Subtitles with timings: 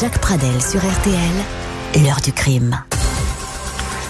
[0.00, 2.74] Jacques Pradel sur RTL, l'heure du crime.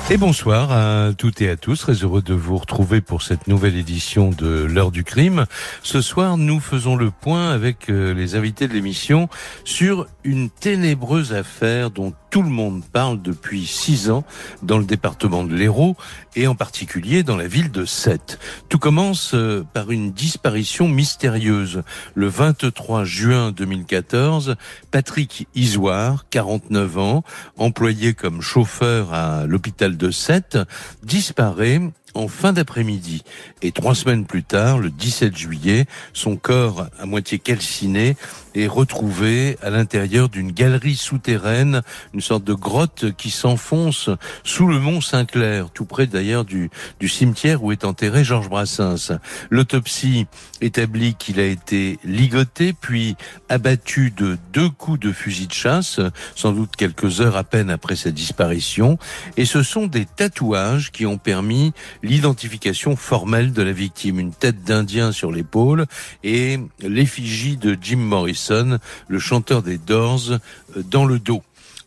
[0.09, 1.81] Et bonsoir à toutes et à tous.
[1.81, 5.47] Très heureux de vous retrouver pour cette nouvelle édition de l'heure du crime.
[5.83, 9.29] Ce soir, nous faisons le point avec euh, les invités de l'émission
[9.65, 14.25] sur une ténébreuse affaire dont tout le monde parle depuis six ans
[14.63, 15.97] dans le département de l'Hérault
[16.37, 18.39] et en particulier dans la ville de Sète.
[18.69, 21.83] Tout commence euh, par une disparition mystérieuse.
[22.15, 24.57] Le 23 juin 2014,
[24.91, 27.25] Patrick Isoire, 49 ans,
[27.59, 30.59] employé comme chauffeur à l'hôpital de Sète,
[31.03, 31.81] disparaît
[32.15, 33.23] en fin d'après-midi.
[33.63, 38.17] Et trois semaines plus tard, le 17 juillet, son corps à moitié calciné
[38.55, 41.83] est retrouvé à l'intérieur d'une galerie souterraine,
[42.15, 44.11] une sorte de grotte qui s'enfonce
[44.45, 49.13] sous le mont Saint-Clair, tout près d'ailleurs du, du cimetière où est enterré Georges Brassens.
[49.51, 50.27] L'autopsie
[50.61, 53.17] établit qu'il a été ligoté puis
[53.49, 56.01] abattu de deux coups de fusil de chasse,
[56.35, 58.99] sans doute quelques heures à peine après sa disparition,
[59.37, 61.73] et ce sont des tatouages qui ont permis
[62.03, 65.87] l'identification formelle de la victime, une tête d'Indien sur l'épaule
[66.25, 71.43] et l'effigie de Jim Morrison, le chanteur des Doors, euh, dans le dos.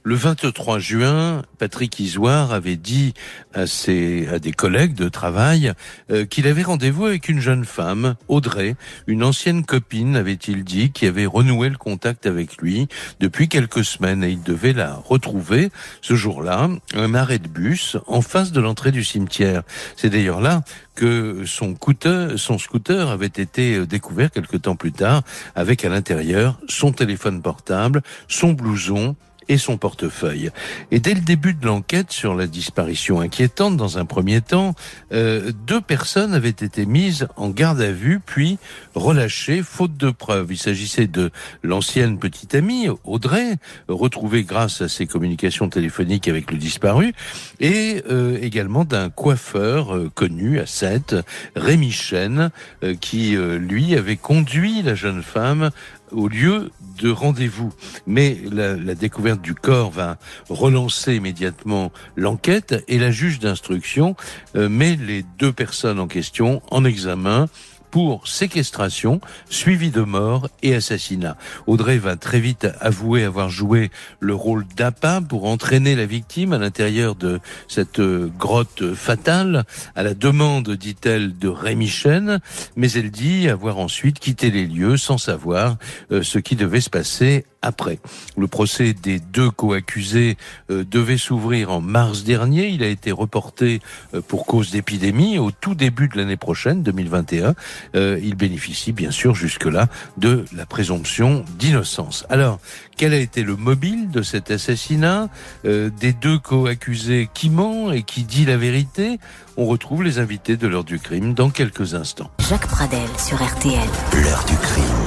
[0.06, 3.14] Le 23 juin, Patrick Isoire avait dit
[3.54, 5.72] à, ses, à des collègues de travail
[6.12, 8.76] euh, qu'il avait rendez-vous avec une jeune femme, Audrey,
[9.08, 12.90] une ancienne copine, avait-il dit, qui avait renoué le contact avec lui
[13.22, 15.70] depuis quelques semaines et il devait la retrouver
[16.02, 19.64] ce jour-là, un arrêt de bus en face de l'entrée du cimetière.
[19.96, 20.64] C'est d'ailleurs là
[20.96, 25.22] que son scooter, son scooter avait été découvert quelque temps plus tard
[25.56, 29.16] avec à l'intérieur son téléphone portable, son blouson,
[29.50, 30.52] et son portefeuille.
[30.92, 34.76] Et dès le début de l'enquête sur la disparition inquiétante, dans un premier temps,
[35.12, 38.58] euh, deux personnes avaient été mises en garde à vue, puis
[38.96, 40.48] relâchées, faute de preuves.
[40.52, 41.32] Il s'agissait de
[41.64, 47.14] l'ancienne petite amie, Audrey, retrouvée grâce à ses communications téléphoniques avec le disparu,
[47.60, 51.16] et euh, également d'un coiffeur euh, connu à Sète,
[51.56, 52.52] Rémi Chen,
[52.84, 55.72] euh, qui, euh, lui, avait conduit la jeune femme
[56.14, 57.74] au lieu de rendez-vous.
[58.08, 60.18] Mais la, découverte du corps va
[60.50, 64.16] relancer immédiatement l'enquête et la juge d'instruction
[64.56, 67.48] euh, met les deux personnes en question en examen
[67.94, 69.22] pour séquestration,
[69.52, 71.38] suivi de mort et assassinat.
[71.68, 76.58] Audrey va très vite avouer avoir joué le rôle d'appât pour entraîner la victime à
[76.58, 79.66] l'intérieur de cette grotte fatale,
[79.96, 82.40] à la demande, dit-elle, de Rémi Chen,
[82.76, 85.78] mais elle dit avoir ensuite quitté les lieux sans savoir
[86.12, 88.00] euh, ce qui devait se passer après.
[88.38, 90.38] Le procès des deux co-accusés
[90.70, 92.68] euh, devait s'ouvrir en mars dernier.
[92.68, 93.82] Il a été reporté
[94.14, 97.56] euh, pour cause d'épidémie au tout début de l'année prochaine, 2021.
[97.96, 99.88] Euh, il bénéficie bien sûr jusque-là
[100.18, 102.26] de la présomption d'innocence.
[102.30, 102.60] Alors,
[102.98, 105.30] quel a été le mobile de cet assassinat
[105.66, 109.20] euh, Des deux co-accusés qui ment et qui dit la vérité?
[109.58, 112.32] On retrouve les invités de l'heure du crime dans quelques instants.
[112.48, 113.90] Jacques Pradel sur RTL.
[114.14, 115.03] L'heure du crime.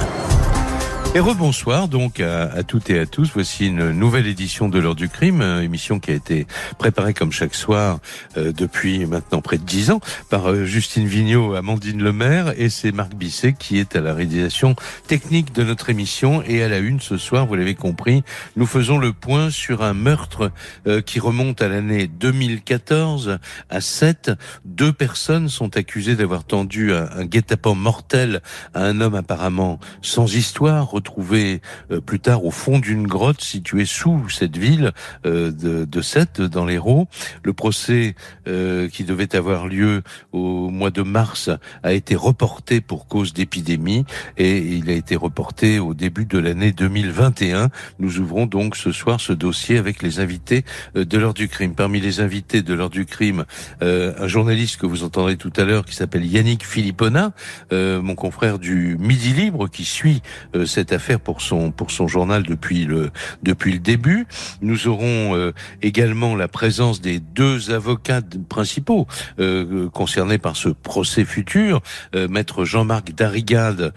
[1.17, 3.31] Et rebonsoir donc à, à, toutes et à tous.
[3.33, 6.45] Voici une nouvelle édition de l'heure du crime, émission qui a été
[6.77, 7.97] préparée comme chaque soir
[8.37, 12.91] euh, depuis maintenant près de dix ans par euh, Justine Vignot, Amandine Lemaire et c'est
[12.91, 14.75] Marc Bisset qui est à la réalisation
[15.07, 18.23] technique de notre émission et à la une ce soir, vous l'avez compris,
[18.55, 20.51] nous faisons le point sur un meurtre
[20.85, 23.39] euh, qui remonte à l'année 2014
[23.71, 24.33] à 7.
[24.65, 28.43] Deux personnes sont accusées d'avoir tendu un, un guet-apens mortel
[28.75, 33.85] à un homme apparemment sans histoire retrouvé euh, plus tard au fond d'une grotte située
[33.85, 34.91] sous cette ville
[35.25, 37.07] euh, de, de Sète, dans l'Hérault.
[37.43, 38.15] Le procès
[38.47, 40.03] euh, qui devait avoir lieu
[40.33, 41.49] au mois de mars
[41.83, 44.05] a été reporté pour cause d'épidémie
[44.37, 47.69] et il a été reporté au début de l'année 2021.
[47.99, 51.73] Nous ouvrons donc ce soir ce dossier avec les invités de l'heure du crime.
[51.73, 53.45] Parmi les invités de l'heure du crime,
[53.81, 57.31] un journaliste que vous entendrez tout à l'heure qui s'appelle Yannick Philippona,
[57.71, 60.21] mon confrère du Midi Libre qui suit
[60.65, 63.11] cette affaire pour son pour son journal depuis le
[63.43, 64.27] depuis le début.
[64.61, 69.07] Nous aurons euh, également la présence des deux avocats principaux
[69.39, 71.81] euh, concernés par ce procès futur,
[72.15, 73.93] euh, maître Jean-Marc Darigade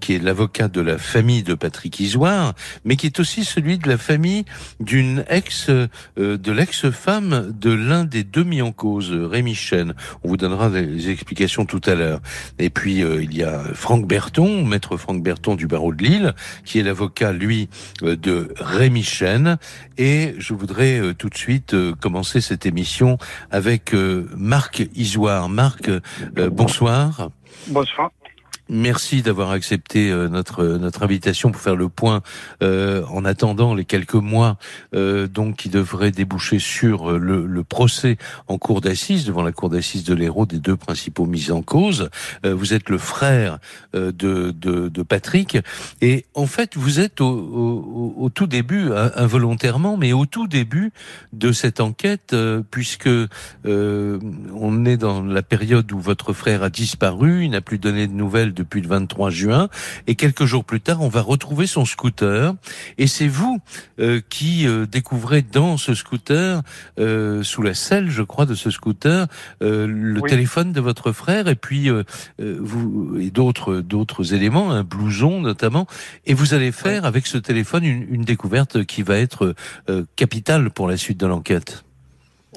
[0.00, 2.54] qui est l'avocat de la famille de Patrick Isoire,
[2.84, 4.44] mais qui est aussi celui de la famille
[4.80, 5.68] d'une ex
[6.16, 9.94] de l'ex-femme de l'un des deux mis en cause, Rémi Chen.
[10.22, 12.20] On vous donnera des explications tout à l'heure.
[12.58, 16.33] Et puis il y a Franck Berton, maître Franck Berton du barreau de Lille,
[16.64, 17.68] qui est l'avocat, lui,
[18.02, 19.58] de Rémi Chen.
[19.98, 23.18] Et je voudrais euh, tout de suite euh, commencer cette émission
[23.50, 25.48] avec euh, Marc Isoire.
[25.48, 25.90] Marc,
[26.50, 27.30] bonsoir.
[27.68, 28.10] Bonsoir.
[28.70, 32.22] Merci d'avoir accepté euh, notre notre invitation pour faire le point
[32.62, 34.56] euh, en attendant les quelques mois
[34.94, 38.16] euh, donc qui devraient déboucher sur euh, le, le procès
[38.48, 42.08] en cour d'assises devant la cour d'assises de l'Hérault des deux principaux mis en cause.
[42.46, 43.58] Euh, vous êtes le frère
[43.92, 44.50] de, de,
[44.88, 45.58] de Patrick
[46.00, 50.90] et en fait vous êtes au, au, au, tout début involontairement mais au tout début
[51.34, 52.34] de cette enquête
[52.70, 53.10] puisque
[53.64, 58.12] on est dans la période où votre frère a disparu, il n'a plus donné de
[58.12, 59.68] nouvelles depuis le 23 juin.
[60.06, 62.54] Et quelques jours plus tard, on va retrouver son scooter.
[62.98, 63.60] Et c'est vous
[63.98, 66.62] euh, qui euh, découvrez dans ce scooter,
[66.98, 69.26] euh, sous la selle, je crois, de ce scooter,
[69.62, 72.04] euh, le téléphone de votre frère et puis euh,
[72.38, 75.86] vous et d'autres d'autres éléments, un blouson notamment.
[76.26, 79.54] Et vous allez faire avec ce téléphone une, une découverte qui va être
[80.16, 81.84] capitale pour la suite de l'enquête.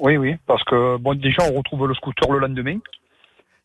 [0.00, 2.78] Oui, oui, parce que bon, déjà on retrouve le scooter le lendemain.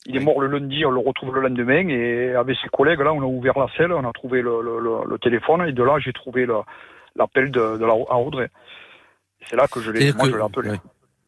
[0.05, 3.13] Il est mort le lundi, on le retrouve le lendemain et avec ses collègues, là,
[3.13, 4.79] on a ouvert la selle, on a trouvé le, le,
[5.09, 6.45] le téléphone et de là, j'ai trouvé
[7.15, 8.49] l'appel de, de la, à Audrey.
[9.49, 10.71] C'est là que je l'ai, appelé.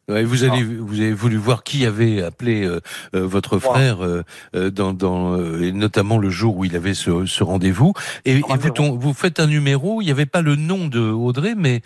[0.08, 0.24] Ouais.
[0.24, 2.80] vous avez vous avez voulu voir qui avait appelé euh,
[3.16, 4.24] euh, votre frère euh,
[4.70, 7.94] dans, dans et notamment le jour où il avait ce, ce rendez-vous
[8.24, 11.56] et, et vous, vous faites un numéro il n'y avait pas le nom de Audrey
[11.58, 11.82] mais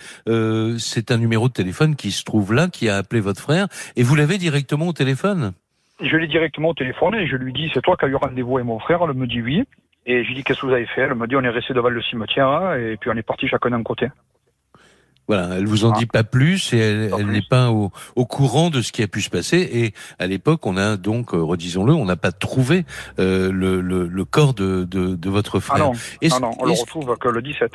[0.77, 4.03] c'est un numéro de téléphone qui se trouve là qui a appelé votre frère et
[4.03, 5.53] vous l'avez directement au téléphone?
[6.01, 8.57] Je l'ai directement au téléphone et je lui dis c'est toi qui as eu rendez-vous
[8.57, 8.99] avec mon frère.
[9.03, 9.63] Elle me dit oui.
[10.05, 11.01] Et je lui dis qu'est-ce que vous avez fait?
[11.01, 13.47] Elle me dit on est resté devant le cimetière hein, et puis on est parti
[13.47, 14.07] chacun d'un côté.
[15.27, 18.81] Voilà, elle vous en dit pas plus et elle, n'est pas au, au, courant de
[18.81, 19.59] ce qui a pu se passer.
[19.59, 22.83] Et à l'époque, on a donc, euh, redisons-le, on n'a pas trouvé
[23.19, 25.91] euh, le, le, le, corps de, de, de votre frère.
[25.93, 27.71] Ah non, non, non on le retrouve que le 17.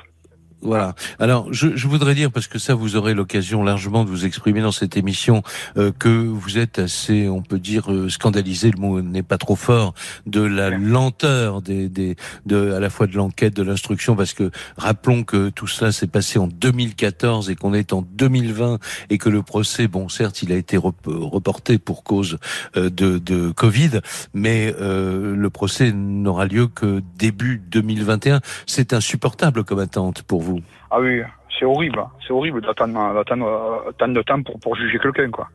[0.65, 0.95] Voilà.
[1.19, 4.63] Alors, je, je, voudrais dire, parce que ça, vous aurez l'occasion largement de vous exprimer
[4.63, 5.43] dans cette émission,
[5.77, 9.57] euh, que vous êtes assez, on peut dire, euh, scandalisé, le mot n'est pas trop
[9.57, 9.95] fort,
[10.27, 12.17] de la lenteur des, des,
[12.47, 16.07] de, à la fois de l'enquête, de l'instruction, parce que rappelons que tout cela s'est
[16.07, 18.79] passé en 2014 et qu'on est en 2020
[19.11, 22.39] et que le procès, bon, certes, il a été reporté pour cause
[22.77, 24.01] euh, de, de Covid,
[24.33, 28.41] mais euh, le procès n'aura lieu que début 2021.
[28.67, 30.54] C'est insupportable comme attente pour vous.
[30.91, 31.23] Ah oui,
[31.59, 31.99] c'est horrible.
[31.99, 32.09] Hein.
[32.27, 35.49] C'est horrible d'attendre, d'attendre euh, tant de temps pour, pour juger quelqu'un, quoi.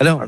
[0.00, 0.22] Alors,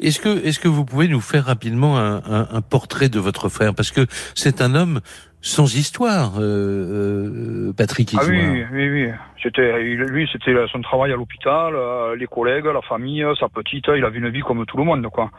[0.00, 3.74] est-ce que, est-ce que vous pouvez nous faire rapidement un, un, portrait de votre frère?
[3.74, 5.00] Parce que c'est un homme
[5.42, 9.10] sans histoire, euh, euh Patrick Ah oui, oui, oui.
[9.42, 13.86] C'était, lui, c'était son travail à l'hôpital, euh, les collègues, la famille, sa petite.
[13.88, 15.30] Il avait une vie comme tout le monde, quoi.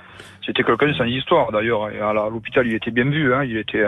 [0.45, 1.89] C'était quelqu'un sans histoire, d'ailleurs.
[1.89, 3.33] Et à l'hôpital, il était bien vu.
[3.33, 3.43] Hein.
[3.43, 3.85] Il était,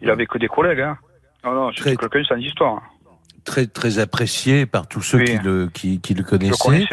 [0.00, 0.80] il avait que des collègues.
[0.80, 0.98] Hein.
[1.44, 2.82] Non, non, c'est quelqu'un sans histoire.
[3.44, 6.86] Très, très apprécié par tous ceux qui, le, qui, qui le connaissaient.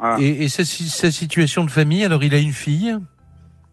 [0.00, 0.16] Hein.
[0.18, 2.96] Et, et sa, sa, situation de famille, alors il a une fille?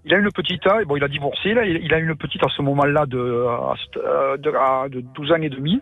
[0.06, 2.50] Il a une petite, hein, bon, il a divorcé, là, il, a une petite à
[2.56, 3.45] ce moment-là de,
[4.38, 5.81] de, de, 12 ans et demi,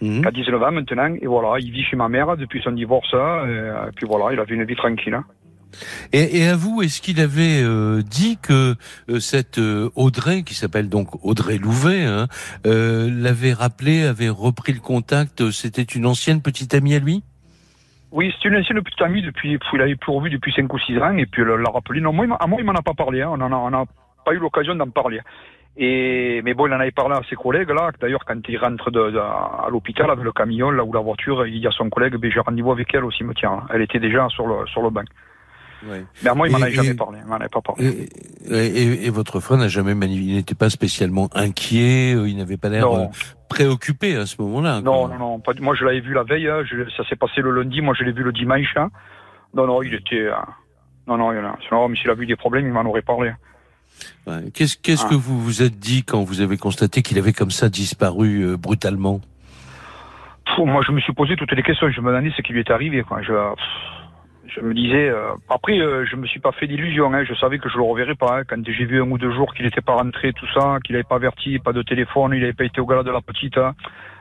[0.00, 0.26] mmh.
[0.26, 3.46] à 19 ans maintenant, et voilà, il vit chez ma mère depuis son divorce, hein,
[3.48, 5.18] et, puis voilà, il a une vie tranquille.
[6.12, 8.74] Et, à vous, est-ce qu'il avait euh, dit que
[9.08, 12.26] euh, cette euh, Audrey, qui s'appelle donc Audrey Louvet, hein,
[12.64, 17.22] l'avait rappelé, avait repris le contact C'était une ancienne petite amie à lui?
[18.10, 19.58] Oui, c'est une ancienne petite amie depuis.
[19.72, 22.00] Il avait plus revu depuis 5 ou 6 ans, et puis elle l'a rappelé.
[22.00, 23.22] Non, moi, à moi, il m'en a pas parlé.
[23.22, 23.84] Hein, on n'a
[24.24, 25.20] pas eu l'occasion d'en parler.
[25.76, 27.90] Et mais bon, il en avait parlé à ses collègues là.
[27.98, 31.56] D'ailleurs, quand il rentre de, à l'hôpital avec le camion là ou la voiture, il
[31.56, 32.16] y a son collègue.
[32.16, 33.52] Ben, j'ai rendez-vous avec elle au cimetière.
[33.52, 33.66] Hein.
[33.72, 35.04] Elle était déjà sur le sur le banc.
[35.84, 37.18] Mais à moi, il m'en a jamais parlé.
[37.22, 38.08] Il m'en avait pas parlé.
[38.50, 42.68] Et, et, votre frère n'a jamais il n'était pas spécialement inquiet, euh, il n'avait pas
[42.68, 43.06] l'air euh,
[43.48, 44.80] préoccupé à ce moment-là.
[44.80, 45.40] Non, non, non.
[45.40, 46.48] Pas, moi, je l'avais vu la veille.
[46.48, 47.80] Hein, je, ça s'est passé le lundi.
[47.80, 48.76] Moi, je l'ai vu le dimanche.
[48.76, 48.90] Hein.
[49.54, 50.16] Non, non, il était.
[50.16, 50.34] Euh,
[51.06, 53.32] non, non, il a, sinon, mais s'il a vu des problèmes, il m'en aurait parlé.
[54.26, 54.50] Ouais.
[54.54, 55.08] Qu'est-ce ah.
[55.08, 58.56] que vous vous êtes dit quand vous avez constaté qu'il avait comme ça disparu euh,
[58.56, 59.20] brutalement?
[60.58, 61.90] Moi, je me suis posé toutes les questions.
[61.90, 63.02] Je me demandais ce qui lui est arrivé.
[63.02, 63.22] Quoi.
[63.22, 63.32] Je,
[64.46, 65.08] je me disais.
[65.08, 67.12] Euh, après, euh, je me suis pas fait d'illusions.
[67.12, 68.38] Hein, je savais que je le reverrais pas.
[68.38, 70.94] Hein, quand j'ai vu un ou deux jours qu'il n'était pas rentré, tout ça, qu'il
[70.94, 73.56] n'avait pas averti, pas de téléphone, il n'avait pas été au gala de la petite.
[73.58, 73.74] Hein,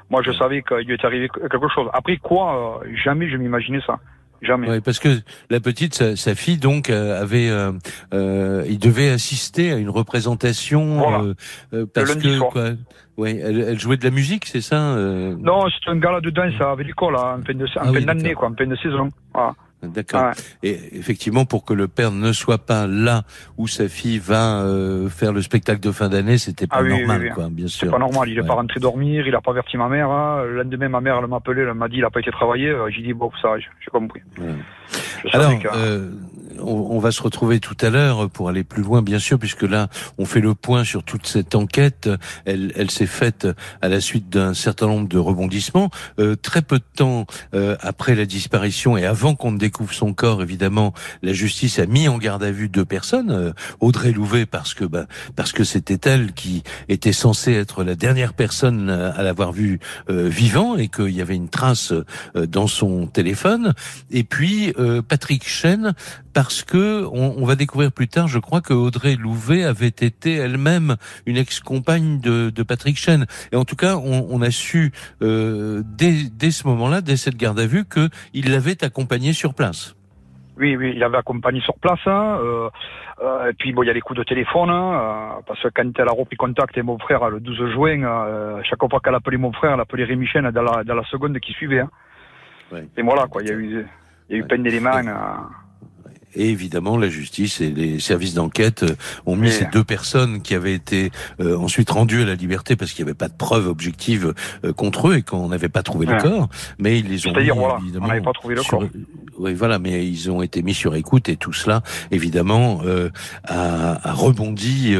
[0.09, 1.87] moi, je savais qu'il lui était arrivé quelque chose.
[1.93, 3.97] Après quoi, euh, jamais je m'imaginais ça.
[4.41, 4.67] Jamais.
[4.67, 5.09] Ouais, parce que
[5.51, 11.35] la petite, sa, fille, donc, euh, avait, euh, il devait assister à une représentation
[11.93, 12.71] parce que quoi.
[13.17, 16.59] Ouais, elle, elle, jouait de la musique, c'est ça Non, c'était un gala de danse
[16.59, 19.09] avec l'école, en fin ah d'année, quoi, en fin de saison.
[19.31, 19.53] Voilà.
[19.83, 20.31] D'accord.
[20.63, 23.23] Et effectivement, pour que le père ne soit pas là
[23.57, 27.31] où sa fille va euh, faire le spectacle de fin d'année, c'était pas ah normal,
[27.33, 27.87] quoi, bien sûr.
[27.87, 28.29] C'est pas normal.
[28.29, 30.09] Il est pas rentré dormir, il a pas averti ma mère.
[30.09, 30.43] Hein.
[30.43, 32.73] Le lendemain, ma mère, elle m'a appelé, elle m'a dit, il a pas été travaillé.
[32.89, 34.21] J'ai dit, bon, ça, j'ai compris.
[35.33, 36.11] Alors, euh,
[36.59, 39.89] on, va se retrouver tout à l'heure pour aller plus loin, bien sûr, puisque là,
[40.17, 42.09] on fait le point sur toute cette enquête.
[42.45, 43.47] Elle, elle s'est faite
[43.81, 45.89] à la suite d'un certain nombre de rebondissements.
[46.19, 50.13] Euh, très peu de temps euh, après la disparition et avant qu'on ne découvre son
[50.13, 53.31] corps, évidemment, la justice a mis en garde à vue deux personnes.
[53.31, 55.05] Euh, Audrey Louvet, parce que bah,
[55.35, 60.75] parce que c'était elle qui était censée être la dernière personne à l'avoir vu vivant
[60.77, 61.93] et qu'il y avait une trace
[62.35, 63.73] dans son téléphone.
[64.11, 64.73] Et puis
[65.07, 65.93] Patrick Chen,
[66.33, 70.95] parce que on, va découvrir plus tard, je crois que Audrey Louvet avait été elle-même
[71.25, 73.25] une ex-compagne de, de, Patrick Chen.
[73.51, 77.37] Et en tout cas, on, on a su euh, dès, dès, ce moment-là, dès cette
[77.37, 79.95] garde à vue, qu'il l'avait accompagné sur place.
[80.57, 81.99] Oui, oui, il l'avait accompagné sur place.
[82.05, 82.69] Hein, euh,
[83.21, 85.67] euh, et puis bon, il y a les coups de téléphone, hein, euh, parce que
[85.69, 89.13] quand elle a repris contact avec mon frère le 12 juin, euh, chaque fois qu'elle
[89.13, 91.81] appelait mon frère, elle appelait Rémi Chen dans la, dans la seconde qui suivait.
[91.81, 91.89] Hein.
[92.71, 92.87] Ouais.
[92.97, 93.85] Et voilà, quoi, il y a eu,
[94.29, 94.47] il y a eu ouais.
[94.47, 94.91] plein d'éléments.
[96.35, 98.95] Et évidemment, la justice et les services d'enquête euh,
[99.25, 102.91] ont mis ces deux personnes qui avaient été euh, ensuite rendues à la liberté parce
[102.91, 104.33] qu'il n'y avait pas de preuves objectives
[104.63, 106.49] euh, contre eux et qu'on n'avait pas trouvé le corps.
[106.79, 108.83] Mais ils les ont mis, voilà, évidemment, on n'avait pas trouvé le corps.
[109.37, 112.81] Oui, voilà, mais ils ont été mis sur écoute et tout cela, évidemment,
[113.45, 114.95] a, a, rebondi.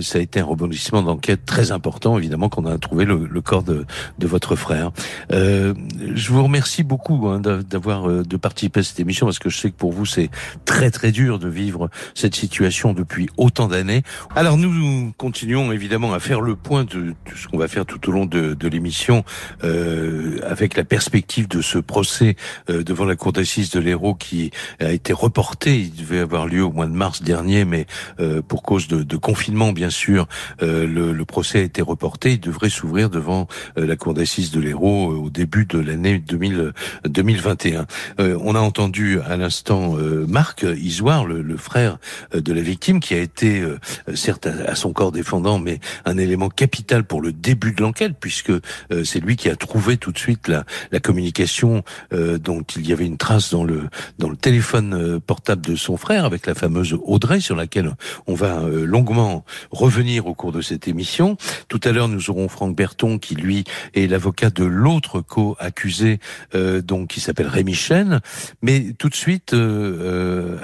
[0.00, 3.62] ça a été un rebondissement d'enquête très important, évidemment, qu'on a trouvé le, le corps
[3.62, 3.86] de,
[4.18, 4.90] de, votre frère.
[5.30, 9.70] je vous remercie beaucoup hein, d'avoir de participer à cette émission parce que je sais
[9.70, 10.27] que pour vous c'est
[10.64, 14.02] très très dur de vivre cette situation depuis autant d'années.
[14.34, 18.12] Alors nous continuons évidemment à faire le point de, ce qu'on va faire tout au
[18.12, 19.24] long de, l'émission
[19.64, 22.36] euh, avec la perspective de ce procès
[22.68, 25.80] euh, devant la cour d'assises de l'Hérault qui a été reporté.
[25.80, 27.86] Il devait avoir lieu au mois de mars dernier, mais
[28.20, 30.26] euh, pour cause de, de, confinement bien sûr,
[30.62, 32.32] euh, le, le, procès a été reporté.
[32.32, 37.86] Il devrait s'ouvrir devant euh, la cour d'assises de l'Hérault au début de l'année 2021.
[38.18, 41.98] on a entendu à l'instant Marc Isoire, le, frère
[42.34, 43.78] euh, de la victime, qui a été, euh,
[44.14, 48.50] certes à, son corps défendant, mais un élément capital pour le début de l'enquête, puisque
[48.50, 48.60] euh,
[49.04, 53.06] c'est lui qui a trouvé tout de suite la, la communication dont il y avait
[53.06, 57.40] une trace dans le dans le téléphone portable de son frère, avec la fameuse Audrey,
[57.40, 57.94] sur laquelle
[58.26, 61.36] on va longuement revenir au cours de cette émission.
[61.68, 66.18] Tout à l'heure, nous aurons Franck Berton, qui lui est l'avocat de l'autre co-accusé,
[66.54, 68.20] donc qui s'appelle Rémi Chen.
[68.62, 70.07] Mais tout de suite, euh,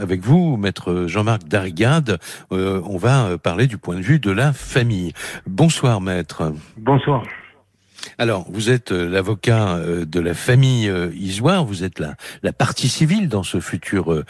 [0.00, 2.18] avec vous, maître Jean-Marc Darigade.
[2.52, 5.12] Euh, on va parler du point de vue de la famille.
[5.46, 6.52] Bonsoir, maître.
[6.76, 7.22] Bonsoir.
[8.18, 13.28] Alors, vous êtes euh, l'avocat de la famille Isoire, vous êtes la, la partie civile
[13.28, 14.22] dans ce futur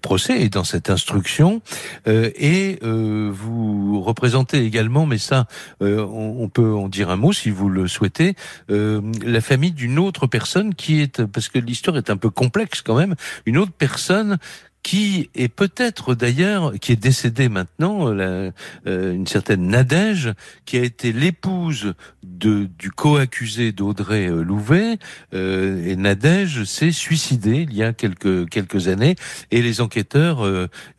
[0.00, 1.60] procès et dans cette instruction,
[2.06, 5.46] et vous représentez également, mais ça,
[5.80, 8.34] on, peut en dire un mot si vous le souhaitez,
[8.68, 12.96] la famille d'une autre personne qui est, parce que l'histoire est un peu complexe quand
[12.96, 13.14] même,
[13.44, 14.38] une autre personne
[14.86, 18.52] qui est peut-être d'ailleurs, qui est décédée maintenant, euh,
[18.86, 20.32] une certaine Nadège,
[20.64, 24.98] qui a été l'épouse du co-accusé d'Audrey euh, Louvet,
[25.34, 29.16] euh, et Nadège s'est suicidée il y a quelques, quelques années,
[29.50, 30.46] et les enquêteurs,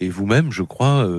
[0.01, 1.09] et vous-même, je crois,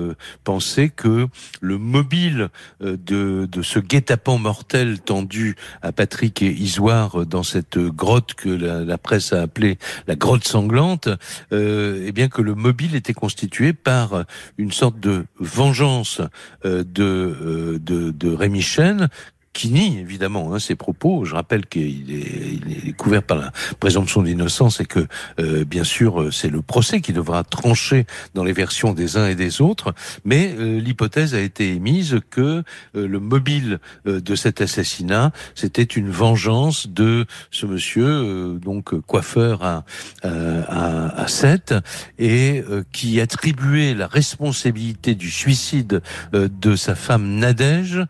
[0.43, 1.27] pensaient que
[1.61, 2.49] le mobile
[2.81, 8.85] de, de ce guet-apens mortel tendu à Patrick et Isoire dans cette grotte que la,
[8.85, 11.09] la presse a appelée la grotte sanglante,
[11.51, 14.25] eh bien que le mobile était constitué par
[14.57, 16.21] une sorte de vengeance
[16.65, 19.09] euh, de, euh, de, de Rémi Chen
[19.53, 21.25] qui nie évidemment hein, ses propos.
[21.25, 25.07] Je rappelle qu'il est, il est, couvert par la présomption d'innocence et que
[25.39, 29.27] euh, bien sûr euh, c'est le procès qui devra trancher dans les versions des uns
[29.27, 29.93] et des autres.
[30.23, 32.63] Mais euh, l'hypothèse a été émise que
[32.93, 39.83] le mobile de cet assassinat c'était une vengeance de ce monsieur donc coiffeur à
[40.23, 41.75] à, à 7
[42.17, 46.01] et qui attribuait la responsabilité du suicide
[46.33, 48.05] de sa femme Nadège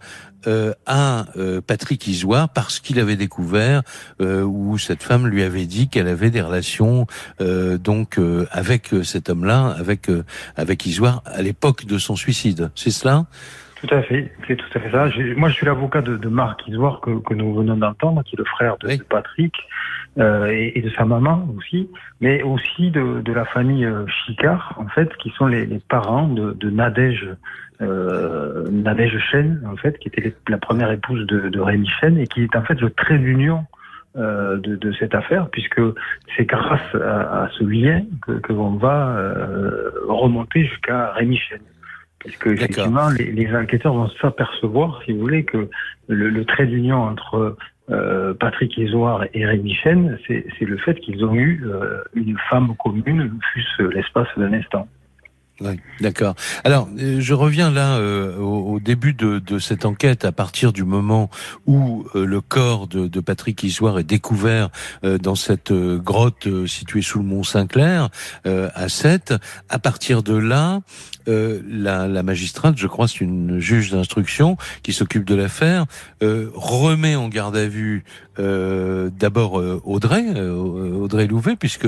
[0.47, 3.81] euh, à euh, Patrick Isoire parce qu'il avait découvert
[4.21, 7.07] euh, où cette femme lui avait dit qu'elle avait des relations
[7.41, 10.07] euh, donc euh, avec cet homme-là, avec
[10.55, 12.71] avec Isoire à l'époque de son suicide.
[12.75, 13.25] C'est cela?
[13.81, 15.09] Tout à fait, c'est tout à fait ça.
[15.37, 18.39] Moi, je suis l'avocat de, de, Marc Isoire que, que nous venons d'entendre, qui est
[18.39, 19.53] le frère de, de Patrick.
[20.17, 21.87] Et, et, de sa maman aussi,
[22.19, 23.87] mais aussi de, de la famille
[24.25, 27.25] Chicard, en fait, qui sont les, les parents de, de Nadège
[27.81, 32.27] euh, Nadège Chen, en fait, qui était la première épouse de, de Rémi Chen et
[32.27, 33.65] qui est en fait le trait d'union
[34.17, 35.81] euh, de, de, cette affaire, puisque
[36.35, 41.59] c'est grâce à, à, ce lien que, que l'on va euh, remonter jusqu'à Rémi Chen.
[42.19, 45.69] Puisque effectivement, les, les, enquêteurs vont s'apercevoir, si vous voulez, que
[46.09, 47.55] le, le trait d'union entre
[47.91, 52.75] euh, Patrick Isoire et Rémi Chen, c'est le fait qu'ils ont eu euh, une femme
[52.77, 54.87] commune, fût-ce l'espace d'un instant.
[55.61, 56.35] Oui, d'accord.
[56.63, 60.85] Alors, euh, je reviens là euh, au, début de, de, cette enquête, à partir du
[60.85, 61.29] moment
[61.65, 64.69] où euh, le corps de, de, Patrick Isoire est découvert
[65.03, 68.09] dans cette grotte située sous le mont Saint-Clair,
[68.45, 69.33] à 7.
[69.67, 70.81] À partir de là,
[71.27, 75.85] la, la, magistrate, je crois, c'est une juge d'instruction qui s'occupe de l'affaire,
[76.21, 78.03] remet en garde à vue
[78.37, 81.87] d'abord Audrey, Audrey Louvet, puisque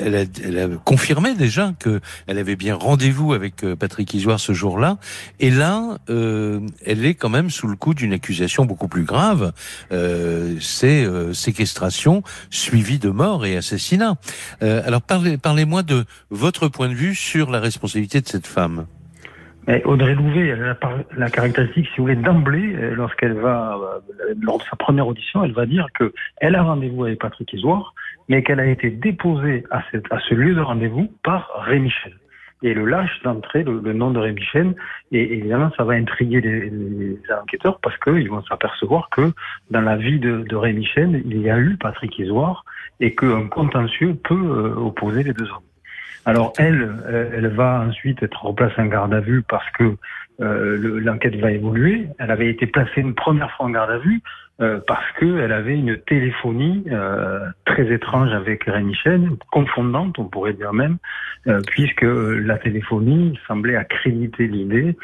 [0.00, 4.40] elle a, elle a confirmé déjà que elle avait bien rendez-vous avec euh, Patrick Isoire
[4.40, 4.98] ce jour-là.
[5.40, 9.52] Et là, euh, elle est quand même sous le coup d'une accusation beaucoup plus grave.
[9.92, 14.16] Euh, c'est séquestration suivie de mort et assassinat.
[14.60, 18.86] Alors parlez, parlez-moi de votre point de vue sur la responsabilité de cette femme.
[19.66, 20.78] Mais Audrey Louvet, elle a
[21.16, 23.78] la caractéristique, si vous voulez, d'emblée, lorsqu'elle va,
[24.40, 27.94] lors de sa première audition, elle va dire que elle a rendez-vous avec Patrick Isoire,
[28.28, 29.82] mais qu'elle a été déposée à,
[30.28, 32.12] ce lieu de rendez-vous par Rémi Michel
[32.66, 34.74] et le lâche d'entrée le, nom de Rémi Chen.
[35.12, 39.32] Et, évidemment, ça va intriguer les, enquêteurs parce qu'ils vont s'apercevoir que
[39.70, 42.64] dans la vie de, de Rémi Chen, il y a eu Patrick Isoire
[42.98, 45.68] et qu'un contentieux peut euh, opposer les deux hommes.
[46.24, 49.96] Alors elle, euh, elle va ensuite être replacée en garde à vue parce que
[50.40, 52.08] euh, l'enquête va évoluer.
[52.18, 54.20] Elle avait été placée une première fois en garde à vue
[54.62, 60.54] euh, parce qu'elle avait une téléphonie euh, très étrange avec Rémi Chen, confondante, on pourrait
[60.54, 60.96] dire même,
[61.46, 64.96] euh, puisque la téléphonie semblait accréditer l'idée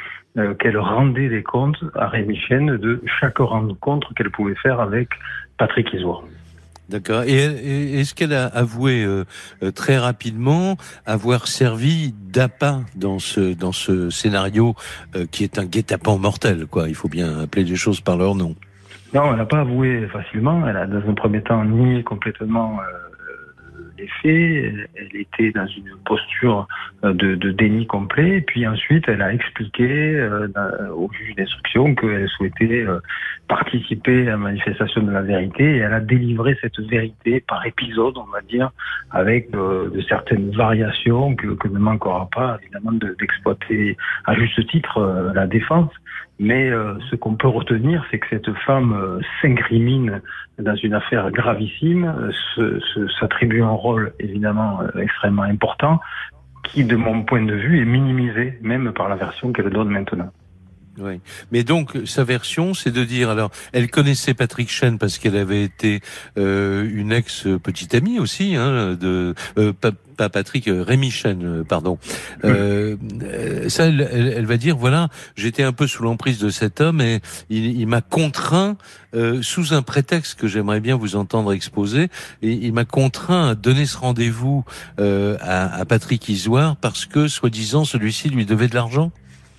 [0.58, 5.10] qu'elle rendait des comptes à Rémi Chen de chaque rencontre qu'elle pouvait faire avec
[5.58, 6.22] Patrick Isoire.
[6.88, 7.24] D'accord.
[7.24, 7.36] Et
[8.00, 9.06] est-ce qu'elle a avoué
[9.74, 14.74] très rapidement avoir servi d'appât dans ce dans ce scénario
[15.30, 16.88] qui est un guet-apens mortel, quoi?
[16.88, 18.56] Il faut bien appeler les choses par leur nom.
[19.14, 20.66] Non, elle n'a pas avoué facilement.
[20.66, 23.12] Elle a, dans un premier temps, nié complètement euh,
[23.98, 24.88] les faits.
[24.94, 26.66] Elle, était dans une posture
[27.04, 28.38] euh, de, de, déni complet.
[28.38, 30.48] Et puis ensuite, elle a expliqué euh,
[30.94, 32.98] au juge d'instruction qu'elle souhaitait euh,
[33.48, 35.64] participer à la manifestation de la vérité.
[35.64, 38.70] Et elle a délivré cette vérité par épisode, on va dire,
[39.10, 45.46] avec de certaines variations que, que ne manquera pas, évidemment, d'exploiter à juste titre la
[45.46, 45.90] défense.
[46.38, 50.20] Mais euh, ce qu'on peut retenir, c'est que cette femme euh, s'incrimine
[50.58, 52.80] dans une affaire gravissime, euh,
[53.20, 56.00] s'attribue un rôle évidemment extrêmement important,
[56.64, 60.30] qui, de mon point de vue, est minimisé même par la version qu'elle donne maintenant.
[60.98, 61.20] Oui.
[61.50, 65.64] Mais donc sa version, c'est de dire alors, elle connaissait Patrick Chen parce qu'elle avait
[65.64, 66.00] été
[66.36, 69.92] euh, une ex petite amie aussi, hein, de euh, pas,
[70.28, 71.98] Patrick, euh, Rémi Chen, euh, pardon.
[72.44, 72.96] Euh,
[73.72, 74.00] ça, elle,
[74.36, 77.86] elle, va dire voilà, j'étais un peu sous l'emprise de cet homme et il, il
[77.86, 78.76] m'a contraint
[79.42, 82.08] sous un prétexte que j'aimerais bien vous entendre exposer.
[82.40, 84.64] Et il m'a contraint à donner ce rendez-vous
[84.98, 89.12] à, à Patrick Isoire parce que soi-disant celui-ci lui devait de l'argent.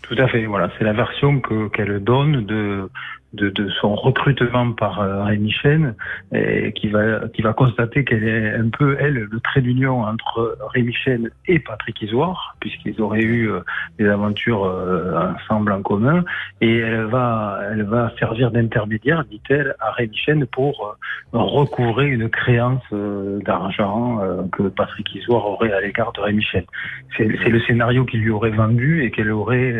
[0.04, 2.90] Tout à fait, voilà, c'est la version que qu'elle donne de
[3.34, 5.96] de, de, son recrutement par euh, Rémi Chen,
[6.34, 10.58] et qui va qui va constater qu'elle est un peu elle le trait d'union entre
[10.74, 13.62] Rémi Chen et Patrick Isoire, puisqu'ils auraient eu euh,
[13.98, 16.24] des aventures euh, ensemble en commun,
[16.62, 20.96] et elle va elle va servir d'intermédiaire, dit-elle, à Rémi Chen pour
[21.32, 24.20] recouvrer une créance d'argent
[24.52, 26.64] que Patrick Isoire aurait à l'égard de Rémi Chen.
[27.18, 29.76] C'est le scénario qu'il lui aurait vendu et qu'elle aurait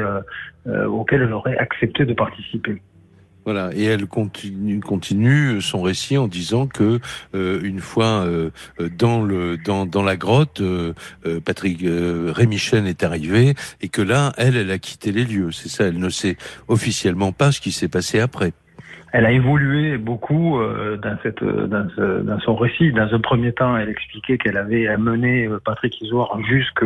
[0.66, 2.82] auquel elle aurait accepté de participer.
[3.46, 7.00] Voilà, et elle continue, continue son récit en disant que
[7.36, 8.52] euh, une fois euh,
[8.98, 10.94] dans le dans, dans la grotte, euh,
[11.44, 15.52] Patrick Rémi Chen est arrivé et que là, elle, elle a quitté les lieux.
[15.52, 18.54] C'est ça, elle ne sait officiellement pas ce qui s'est passé après
[19.14, 22.92] elle a évolué beaucoup euh, dans, cette, dans, ce, dans, son récit.
[22.92, 26.84] Dans un premier temps, elle expliquait qu'elle avait amené euh, Patrick Isoire jusque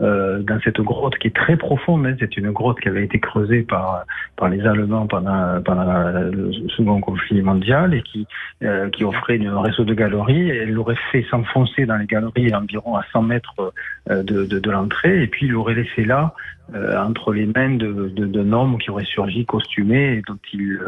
[0.00, 2.06] euh, dans cette grotte qui est très profonde.
[2.06, 2.16] Hein.
[2.18, 4.04] C'est une grotte qui avait été creusée par,
[4.36, 8.26] par les Allemands pendant, pendant le second conflit mondial et qui,
[8.62, 10.50] euh, qui offrait un réseau de galeries.
[10.50, 13.72] Elle l'aurait fait s'enfoncer dans les galeries environ à 100 mètres
[14.08, 16.34] de, de, de l'entrée et puis l'aurait laissé là
[16.72, 20.80] euh, entre les mains de, de, de hommes qui auraient surgi costumés et dont il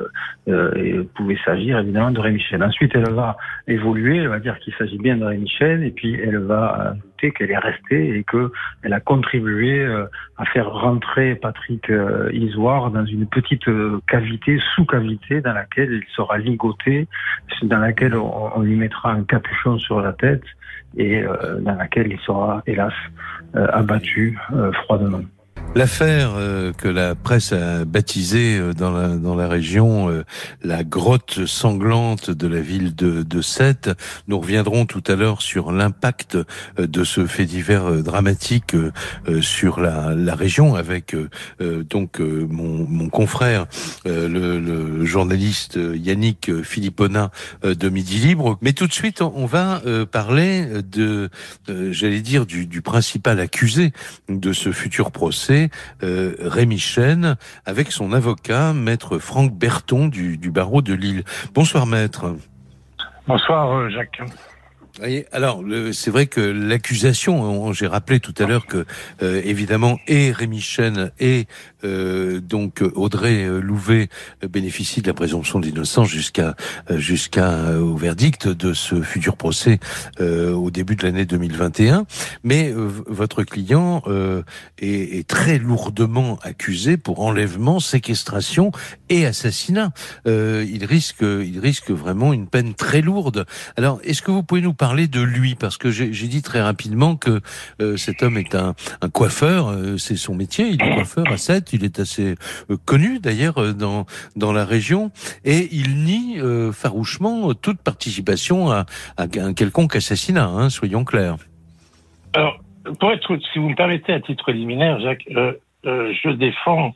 [0.49, 2.63] euh, pouvait s'agir évidemment de Rémi Michel.
[2.63, 3.37] Ensuite, elle va
[3.69, 7.51] évoluer, elle va dire qu'il s'agit bien de Rémi Michel et puis elle va qu'elle
[7.51, 8.53] est restée et que
[8.83, 14.59] elle a contribué euh, à faire rentrer Patrick euh, Isoire dans une petite euh, cavité,
[14.75, 17.09] sous-cavité, dans laquelle il sera ligoté,
[17.63, 20.45] dans laquelle on lui mettra un capuchon sur la tête
[20.97, 21.23] et
[21.61, 22.93] dans laquelle il sera hélas
[23.55, 24.39] abattu
[24.85, 25.23] froidement.
[25.75, 30.25] L'affaire euh, que la presse a baptisée euh, dans la, dans la région euh,
[30.63, 33.91] la grotte sanglante de la ville de, de Sète.
[34.27, 36.39] Nous reviendrons tout à l'heure sur l'impact
[36.79, 38.75] de ce fait divers dramatique
[39.41, 41.15] sur la, la région avec
[41.61, 43.67] donc mon, mon confrère,
[44.05, 47.31] le, le, journaliste Yannick Philippona
[47.63, 48.59] de Midi Libre.
[48.63, 51.29] Mais tout de suite, on va parler de,
[51.69, 53.93] j'allais dire, du, du principal accusé
[54.29, 55.56] de ce futur procès
[56.03, 61.25] euh, Rémi Chen avec son avocat, maître Franck Berton du, du barreau de Lille.
[61.55, 62.37] Bonsoir maître.
[63.27, 64.21] Bonsoir euh, Jacques
[65.33, 68.87] alors, c'est vrai que l'accusation, j'ai rappelé tout à l'heure que
[69.23, 71.47] euh, évidemment et Rémi Chen et
[71.87, 74.09] euh, donc Audrey Louvet
[74.49, 76.55] bénéficient de la présomption d'innocence jusqu'à
[76.91, 79.79] jusqu'à au verdict de ce futur procès
[80.21, 82.07] au début de l'année 2021.
[82.45, 84.03] Mais votre client
[84.79, 88.71] est, est, très lourdement accusé pour enlèvement, séquestration
[89.09, 89.93] et assassinat.
[90.27, 93.47] il risque il risque vraiment une peine très lourde.
[93.77, 95.55] Alors, est-ce que vous pouvez nous parler de lui?
[95.55, 97.41] Parce que j'ai dit très rapidement que
[97.81, 101.37] euh, cet homme est un, un coiffeur, euh, c'est son métier, il est coiffeur à
[101.37, 102.35] 7, il est assez
[102.71, 105.11] euh, connu d'ailleurs dans dans la région
[105.45, 106.39] et il nie
[106.73, 108.87] farouchement toute participation à,
[109.17, 111.37] à un quelconque assassinat, hein, soyons clairs.
[112.35, 112.59] Alors,
[113.01, 115.27] pour être, si vous me permettez, à titre liminaire, Jacques,
[115.85, 116.93] je défends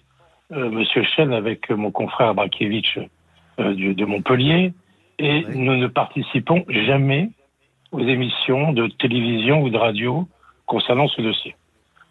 [0.51, 2.99] Monsieur Chen avec mon confrère Brakiewicz
[3.59, 4.73] de Montpellier
[5.19, 7.31] et nous ne participons jamais
[7.93, 10.27] aux émissions de télévision ou de radio
[10.67, 11.57] concernant ce dossier.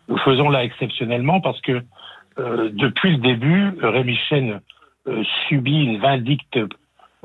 [0.07, 1.81] Nous faisons là exceptionnellement parce que euh,
[2.71, 4.61] depuis le début, Rémi Chen
[5.07, 6.59] euh, subit une vindicte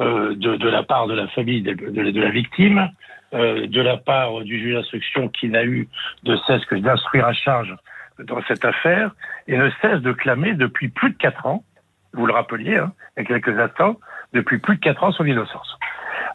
[0.01, 2.89] euh, de, de, la part de la famille de, de la victime,
[3.35, 5.89] euh, de la part du juge d'instruction qui n'a eu
[6.23, 7.75] de cesse que d'instruire à charge
[8.19, 9.11] dans cette affaire
[9.49, 11.65] et ne cesse de clamer depuis plus de quatre ans,
[12.13, 13.99] vous le rappeliez hein, il y a quelques instants,
[14.33, 15.77] depuis plus de quatre ans son innocence.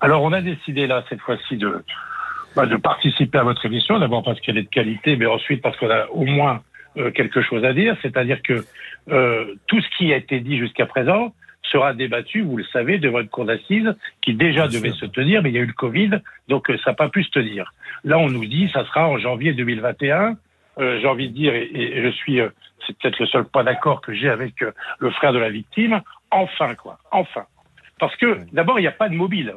[0.02, 1.84] Alors on a décidé là cette fois-ci de,
[2.56, 5.78] bah, de participer à votre émission, d'abord parce qu'elle est de qualité, mais ensuite parce
[5.78, 6.62] qu'on a au moins
[6.98, 8.66] euh, quelque chose à dire, c'est-à-dire que
[9.10, 13.20] euh, tout ce qui a été dit jusqu'à présent sera débattu, vous le savez, devant
[13.20, 16.20] une cour d'assises qui déjà devait se tenir, mais il y a eu le Covid,
[16.48, 17.74] donc euh, ça n'a pas pu se tenir.
[18.04, 20.38] Là, on nous dit, ça sera en janvier 2021.
[20.80, 22.40] J'ai envie de dire, et, je suis,
[22.88, 24.64] c'est peut-être le seul point d'accord que j'ai avec
[25.00, 27.44] le frère de la victime, enfin quoi, enfin.
[28.00, 29.56] Parce que d'abord, il n'y a pas de mobile.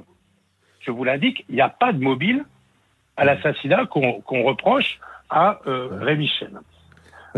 [0.80, 2.44] Je vous l'indique, il n'y a pas de mobile
[3.16, 4.98] à l'assassinat qu'on reproche
[5.30, 6.30] à euh, Rémi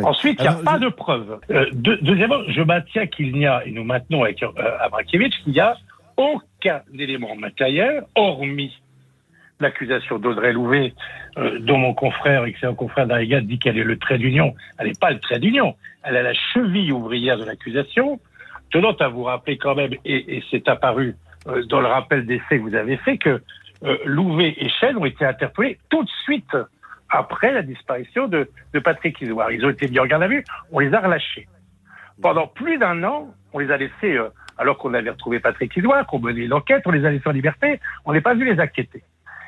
[0.03, 1.39] Ensuite, il n'y a pas de preuves.
[1.51, 4.49] Euh, deuxièmement, je maintiens qu'il n'y a, et nous maintenons avec euh,
[4.81, 5.77] Abrakiewicz, qu'il n'y a
[6.17, 8.73] aucun élément matériel, hormis
[9.61, 10.95] l'accusation d'Audrey Louvet,
[11.39, 14.55] euh, dont mon confrère, excellent confrère d'Arigat, dit qu'elle est le trait d'union.
[14.79, 15.77] Elle n'est pas le trait d'union.
[16.03, 18.21] Elle est la cheville ouvrière de l'accusation,
[18.71, 22.39] tenant à vous rappeler quand même, et, et c'est apparu euh, dans le rappel des
[22.41, 23.41] faits que vous avez fait, que
[23.85, 26.57] euh, Louvet et Chen ont été interpellés tout de suite
[27.11, 29.51] après la disparition de, de Patrick Isoire.
[29.53, 31.47] Ils ont été mis en garde à vue, on les a relâchés.
[32.23, 36.07] Pendant plus d'un an, on les a laissés, euh, alors qu'on avait retrouvé Patrick Isoire,
[36.07, 39.03] qu'on menait l'enquête, on les a laissés en liberté, on n'est pas vu les inquiéter.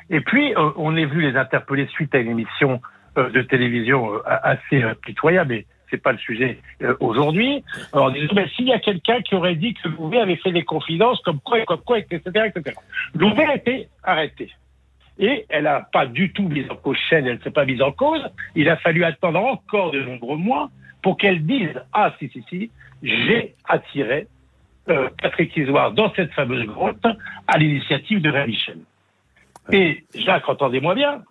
[0.09, 2.81] Et puis, euh, on est vu les interpeller suite à une émission
[3.15, 8.67] de télévision assez pitoyable et c'est pas le sujet euh, aujourd'hui, en disant, mais s'il
[8.67, 11.81] y a quelqu'un qui aurait dit que Louvet avait fait des confidences, comme quoi, comme
[11.81, 12.75] quoi, etc., etc.
[13.13, 14.51] Louvet a été arrêté.
[15.19, 17.91] Et elle n'a pas du tout mis en cause elle ne s'est pas mise en
[17.91, 18.23] cause.
[18.55, 20.69] Il a fallu attendre encore de nombreux mois
[21.01, 24.27] pour qu'elle dise, ah, si, si, si, j'ai attiré
[24.89, 27.05] euh, Patrick Isoire dans cette fameuse grotte
[27.47, 28.79] à l'initiative de Rémi Chen.
[29.71, 31.23] Et Jacques, entendez-moi bien,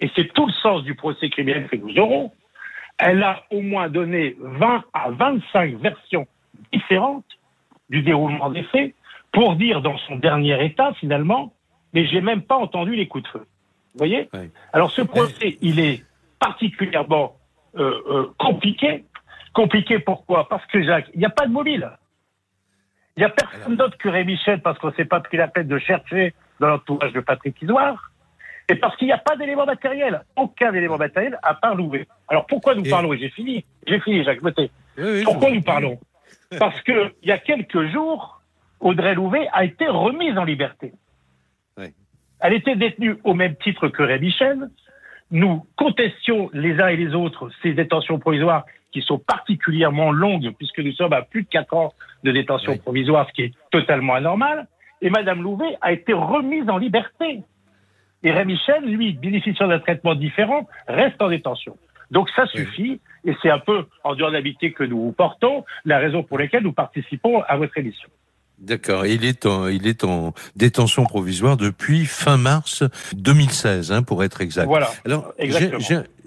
[0.00, 2.32] et c'est tout le sens du procès criminel que nous aurons,
[2.98, 6.26] elle a au moins donné 20 à 25 versions
[6.72, 7.24] différentes
[7.90, 8.94] du déroulement des faits
[9.32, 11.52] pour dire dans son dernier état finalement,
[11.92, 13.46] mais j'ai même pas entendu les coups de feu.
[13.94, 14.28] Vous voyez
[14.72, 16.04] Alors ce procès, il est
[16.38, 17.36] particulièrement
[17.76, 19.04] euh, euh, compliqué.
[19.54, 20.48] Compliqué pourquoi?
[20.48, 21.90] Parce que Jacques, il n'y a pas de mobile.
[23.16, 25.68] Il n'y a personne d'autre que Rémi Michel parce qu'on s'est pas pris la peine
[25.68, 28.12] de chercher dans l'entourage de Patrick Isoire.
[28.68, 32.06] Et parce qu'il n'y a pas d'élément matériel, aucun élément matériel à part Louvet.
[32.28, 33.12] Alors pourquoi nous parlons?
[33.14, 34.40] Et j'ai fini, j'ai fini, Jacques
[35.24, 35.98] pourquoi nous parlons?
[36.58, 38.42] Parce qu'il y a quelques jours,
[38.80, 40.92] Audrey Louvet a été remise en liberté.
[42.40, 44.70] Elle était détenue au même titre que Rémi Chen.
[45.30, 50.78] Nous contestions les uns et les autres ces détentions provisoires qui sont particulièrement longues puisque
[50.78, 54.68] nous sommes à plus de 4 ans de détention provisoire, ce qui est totalement anormal.
[55.02, 57.42] Et Madame Louvet a été remise en liberté.
[58.22, 61.76] Et Rémi Chen, lui, bénéficiant d'un traitement différent, reste en détention.
[62.10, 63.00] Donc ça suffit.
[63.24, 66.62] Et c'est un peu en dehors d'habiter que nous vous portons, la raison pour laquelle
[66.62, 68.08] nous participons à votre émission.
[68.58, 69.06] D'accord.
[69.06, 74.40] Il est en, il est en détention provisoire depuis fin mars 2016, hein, pour être
[74.40, 74.66] exact.
[74.66, 74.90] Voilà.
[75.04, 75.34] Alors,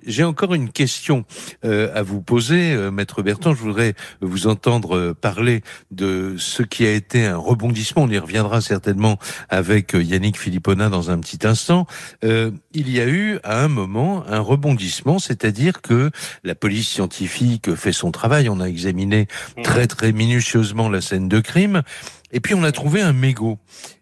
[0.05, 1.25] j'ai encore une question
[1.65, 3.53] euh, à vous poser, euh, Maître Bertrand.
[3.53, 5.61] Je voudrais vous entendre euh, parler
[5.91, 8.03] de ce qui a été un rebondissement.
[8.03, 9.17] On y reviendra certainement
[9.49, 11.87] avec Yannick Philippona dans un petit instant.
[12.23, 16.11] il y a eu à un moment un rebondissement, c'est-à-dire que
[16.43, 18.49] la police scientifique fait son travail.
[18.49, 19.61] On a examiné mmh.
[19.63, 21.83] très très minutieusement la scène de crime.
[22.31, 23.57] Et puis on a trouvé un mégot.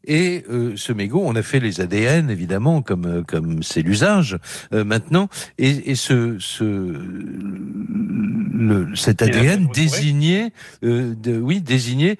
[0.07, 4.37] Et euh, ce mégot, on a fait les ADN évidemment, comme euh, comme c'est l'usage
[4.73, 5.27] euh, maintenant.
[5.57, 12.17] Et, et ce, ce le, cet ADN désignait, de, oui, désignait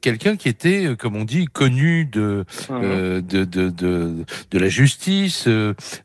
[0.00, 5.48] quelqu'un qui était, comme on dit, connu de de, de, de, de la justice,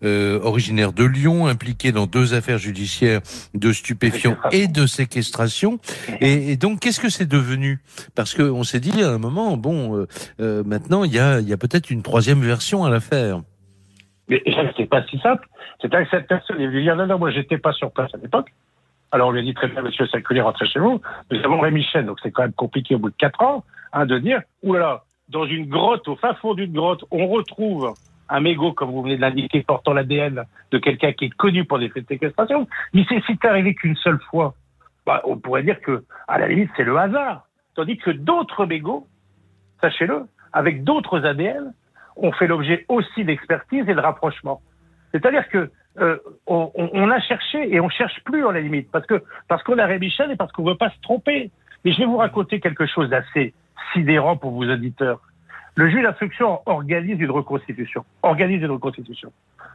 [0.01, 3.21] originaire de Lyon, impliqué dans deux affaires judiciaires
[3.53, 5.79] de stupéfiants et de séquestration.
[6.21, 7.79] Et, et donc, qu'est-ce que c'est devenu?
[8.15, 10.08] Parce que on s'est dit à un moment, bon,
[10.39, 13.41] maintenant il y a il y a peut-être une troisième version à l'affaire.
[14.30, 14.43] Mais
[14.76, 15.47] c'est pas si simple.
[15.82, 18.17] C'est à cette personne est venue dire non, non, moi j'étais pas sur place à
[18.17, 18.52] l'époque.
[19.12, 21.00] Alors on lui a dit très bien, monsieur Saculé, rentrez chez vous.
[21.32, 24.06] Nous avons Rémi Chen, donc c'est quand même compliqué au bout de quatre ans hein,
[24.06, 27.93] de dire, oulala, dans une grotte, au fin fond d'une grotte, on retrouve
[28.30, 31.80] un mégot, comme vous venez de l'indiquer, portant l'ADN de quelqu'un qui est connu pour
[31.80, 32.67] des faits de séquestration.
[32.93, 34.54] Mais c'est arrivé qu'une seule fois.
[35.06, 37.47] Bah, on pourrait dire que, à la limite, c'est le hasard.
[37.76, 39.08] Tandis que d'autres mégots,
[39.81, 41.73] sachez-le, avec d'autres ADN,
[42.15, 44.61] ont fait l'objet aussi d'expertise et de rapprochement.
[45.11, 49.23] C'est-à-dire que euh, on, a cherché et on cherche plus à la limite parce que
[49.47, 51.49] parce qu'on a Rémichel et parce qu'on veut pas se tromper.
[51.83, 53.53] Mais je vais vous raconter quelque chose d'assez
[53.93, 55.21] sidérant pour vos auditeurs.
[55.75, 58.03] Le juge d'instruction organise une reconstitution.
[58.23, 59.31] Organise une reconstitution.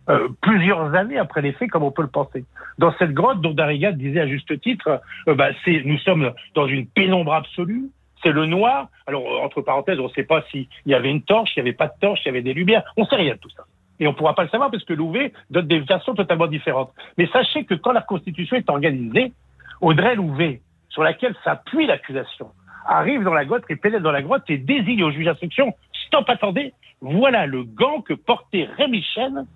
[0.08, 2.44] Euh, plusieurs années après les faits, comme on peut le penser.
[2.78, 6.66] Dans cette grotte dont Darigat disait à juste titre, euh, bah, c'est, nous sommes dans
[6.66, 7.84] une pénombre absolue,
[8.22, 8.88] c'est le noir.
[9.06, 11.76] Alors, entre parenthèses, on ne sait pas s'il y avait une torche, il n'y avait
[11.76, 12.82] pas de torche, il y avait des lumières.
[12.96, 13.64] On ne sait rien de tout ça.
[14.00, 16.92] Et on ne pourra pas le savoir parce que Louvet donne des versions totalement différentes.
[17.18, 19.32] Mais sachez que quand la Constitution est organisée,
[19.80, 22.48] Audrey Louvet, sur laquelle s'appuie l'accusation,
[22.87, 25.74] arrive dans la grotte et pénètre dans la grotte et désigne au juge d'instruction,
[26.06, 29.46] stop, attendez, voilà le gant que portait Rémi Chen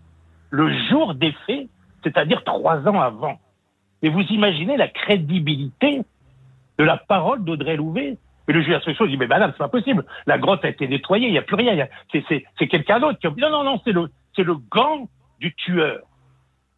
[0.50, 1.66] le jour des faits,
[2.05, 3.38] c'est-à-dire trois ans avant.
[4.02, 6.02] Et vous imaginez la crédibilité
[6.79, 10.04] de la parole d'Audrey Louvet mais le juge d'instruction dit, mais madame, c'est pas possible.
[10.26, 11.87] La grotte a été nettoyée, il n'y a plus rien.
[12.12, 15.09] C'est quelqu'un d'autre qui a dit, non, non, non, c'est le, le gant
[15.40, 16.00] du tueur.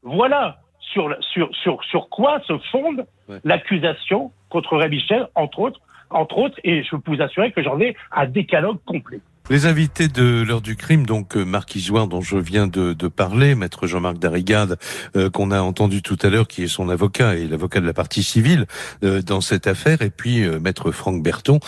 [0.03, 3.07] Voilà sur, sur, sur, sur quoi se fonde
[3.45, 7.79] l'accusation contre Ray Michel, entre autres, entre autres, et je peux vous assurer que j'en
[7.81, 9.21] ai un décalogue complet.
[9.51, 13.55] Les invités de l'heure du crime, donc euh, Marc Isoire dont je viens de, parler,
[13.55, 14.79] maître Jean-Marc Darrigade
[15.17, 17.95] euh, qu'on a entendu tout à l'heure, qui est son avocat et l'avocat de la
[17.95, 18.67] partie civile
[19.05, 21.61] euh, dans cette affaire, et puis maître Franck Berton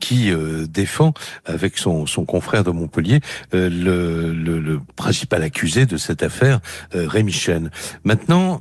[0.00, 0.32] qui
[0.68, 1.12] défend
[1.44, 3.20] avec son, son confrère de Montpellier
[3.52, 6.60] le, le, principal accusé de cette affaire,
[6.92, 7.70] Rémi Chen.
[8.04, 8.60] Maintenant,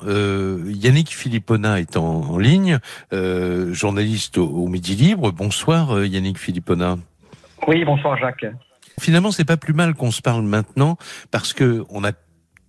[0.66, 2.80] Yannick Philippona est en, ligne,
[3.12, 5.32] journaliste au, au Midi Libre.
[5.32, 6.98] Bonsoir Yannick Philippona.
[7.68, 8.46] Oui, bonsoir Jacques.
[9.00, 10.98] Finalement, c'est pas plus mal qu'on se parle maintenant
[11.32, 12.12] parce que on a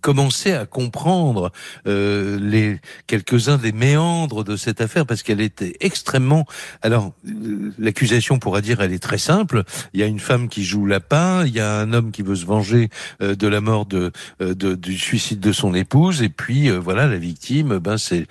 [0.01, 1.51] commencer à comprendre
[1.87, 6.45] euh, les quelques-uns des méandres de cette affaire parce qu'elle était extrêmement.
[6.81, 9.63] Alors euh, l'accusation pourra dire elle est très simple.
[9.93, 12.35] Il y a une femme qui joue lapin, il y a un homme qui veut
[12.35, 12.89] se venger
[13.21, 17.07] euh, de la mort de, euh, de, du suicide de son épouse et puis voilà
[17.07, 17.79] la victime.
[17.79, 18.27] Ben c'est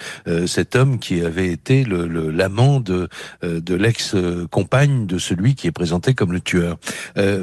[0.47, 3.09] cet homme qui avait été le l'amant de
[3.43, 6.79] de l'ex-compagne de celui qui est présenté comme le tueur.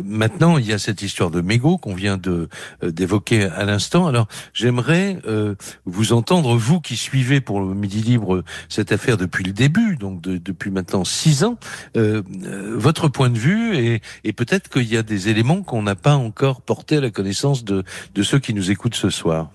[0.03, 2.49] maintenant il y a cette histoire de mégot qu'on vient de
[2.83, 4.07] d'évoquer à l'instant.
[4.15, 9.43] Alors, j'aimerais euh, vous entendre, vous qui suivez pour le Midi Libre cette affaire depuis
[9.43, 11.57] le début, donc depuis maintenant six ans,
[11.97, 13.75] euh, euh, votre point de vue
[14.23, 17.65] et, peut-être qu'il y a des éléments qu'on n'a pas encore portés à la connaissance
[17.65, 17.83] de,
[18.23, 19.49] ceux qui nous écoutent ce soir.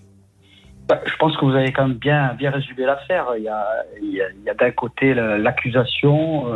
[0.91, 3.29] Bah, je pense que vous avez quand même bien, bien résumé l'affaire.
[3.39, 3.49] Il y
[4.21, 6.49] a d'un côté l'accusation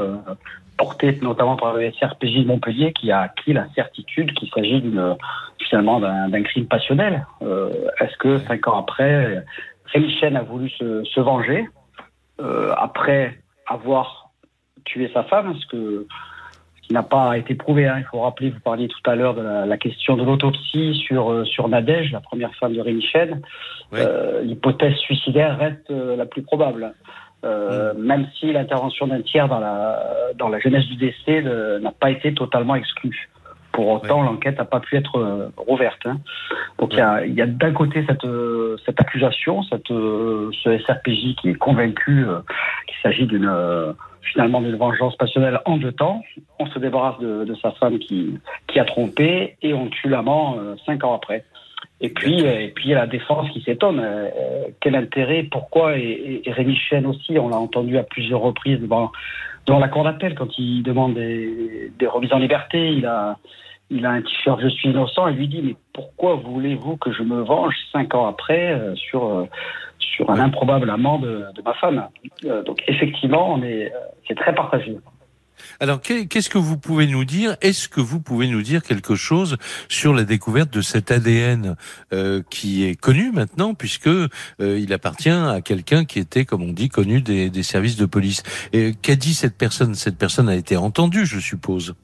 [0.77, 5.17] portée notamment par le SRPJ de Montpellier qui a acquis la certitude qu'il s'agit d'une
[5.59, 7.27] finalement d'un crime passionnel.
[7.43, 9.45] Euh, est-ce que cinq ans après,
[9.87, 11.67] Rémi Chen a voulu se, se venger
[12.41, 14.31] euh, après avoir
[14.85, 16.07] tué sa femme, ce que
[16.77, 17.87] ce qui n'a pas été prouvé.
[17.87, 17.97] Hein.
[17.99, 21.45] Il faut rappeler, vous parliez tout à l'heure de la, question de l'autopsie sur euh,
[21.45, 23.41] sur Nadège, la première femme de Rémi Chen.
[24.43, 26.93] L'hypothèse suicidaire reste la plus probable.
[27.45, 28.03] Mm.
[28.03, 30.03] même si l'intervention d'un tiers dans la,
[30.37, 33.29] dans la jeunesse du décès n'a pas été totalement exclue.
[33.73, 36.07] Pour autant, l'enquête n'a pas pu être rouverte.
[36.07, 36.21] Hein.
[36.79, 38.27] Donc il y a, d'un côté cette,
[38.87, 42.25] cette accusation, cette, ce SRPJ qui est convaincu
[42.87, 43.53] qu'il s'agit d'une
[44.23, 46.23] finalement d'une vengeance passionnelle en deux temps.
[46.59, 50.57] On se débarrasse de, de sa femme qui, qui a trompé et on tue l'amant
[50.87, 51.45] cinq ans après.
[52.05, 53.99] Et puis, et puis il y a la défense qui s'étonne.
[53.99, 54.29] Euh,
[54.83, 59.11] quel intérêt Pourquoi Et, et, Rémi Chen aussi, on l'a entendu à plusieurs reprises devant,
[59.64, 62.90] devant la cour d'appel quand il demande des, des, remises en liberté.
[62.90, 63.38] Il a,
[63.88, 67.23] il a un t-shirt Je suis innocent et lui dit Mais pourquoi voulez-vous que je
[67.23, 69.47] me venge cinq ans après euh, sur, euh,
[69.99, 72.07] sur un improbable amant de, de ma femme?
[72.67, 73.90] Donc effectivement, on est,
[74.29, 74.95] c'est très partagé.
[75.81, 77.57] Alors, qu'est-ce que vous pouvez nous dire?
[77.61, 79.57] Est-ce que vous pouvez nous dire quelque chose
[79.88, 81.77] sur la découverte de cet ADN
[82.12, 86.73] euh, qui est connu maintenant, puisque euh, il appartient à quelqu'un qui était, comme on
[86.73, 88.43] dit, connu des, des services de police?
[88.73, 89.95] Et qu'a dit cette personne?
[89.95, 91.95] Cette personne a été entendue, je suppose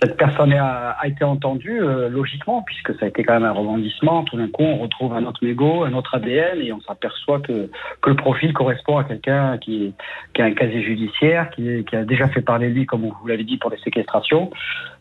[0.00, 3.52] cette personne a, a été entendue euh, logiquement, puisque ça a été quand même un
[3.52, 4.22] rebondissement.
[4.24, 7.68] Tout d'un coup, on retrouve un autre mégot, un autre ADN, et on s'aperçoit que,
[8.00, 9.94] que le profil correspond à quelqu'un qui,
[10.34, 13.26] qui a un casier judiciaire, qui, qui a déjà fait parler de lui, comme vous
[13.26, 14.50] l'avez dit, pour les séquestrations.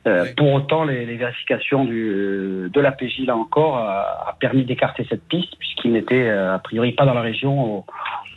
[0.08, 4.64] Euh, Pour autant, les, les, vérifications du, de la PJ, là encore, a, a permis
[4.64, 7.86] d'écarter cette piste, puisqu'il n'était euh, a priori pas dans la région au,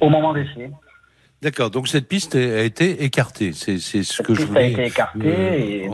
[0.01, 0.71] au moment des faits.
[1.43, 3.53] D'accord, donc cette piste a été écartée.
[3.53, 4.61] C'est ce cette que piste je voulais.
[4.61, 5.85] a été écartée.
[5.85, 5.91] et...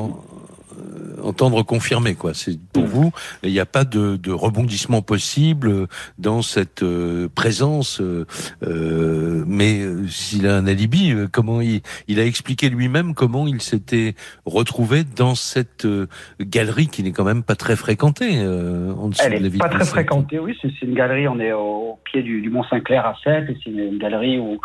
[1.22, 2.34] entendre confirmer quoi.
[2.34, 5.86] C'est pour vous, il n'y a pas de, de rebondissement possible
[6.18, 8.00] dans cette euh, présence.
[8.00, 8.26] euh,
[8.62, 13.46] euh, mais euh, s'il a un alibi, euh, comment il, il a expliqué lui-même comment
[13.46, 16.06] il s'était retrouvé dans cette euh,
[16.40, 19.60] galerie qui n'est quand même pas très fréquentée euh, en dessous Elle de la ville
[19.60, 20.56] pas très fréquentée, oui.
[20.60, 23.56] C'est c'est une galerie, on est au pied du, du Mont Saint-Clair à Sète, et
[23.62, 24.58] c'est une galerie où,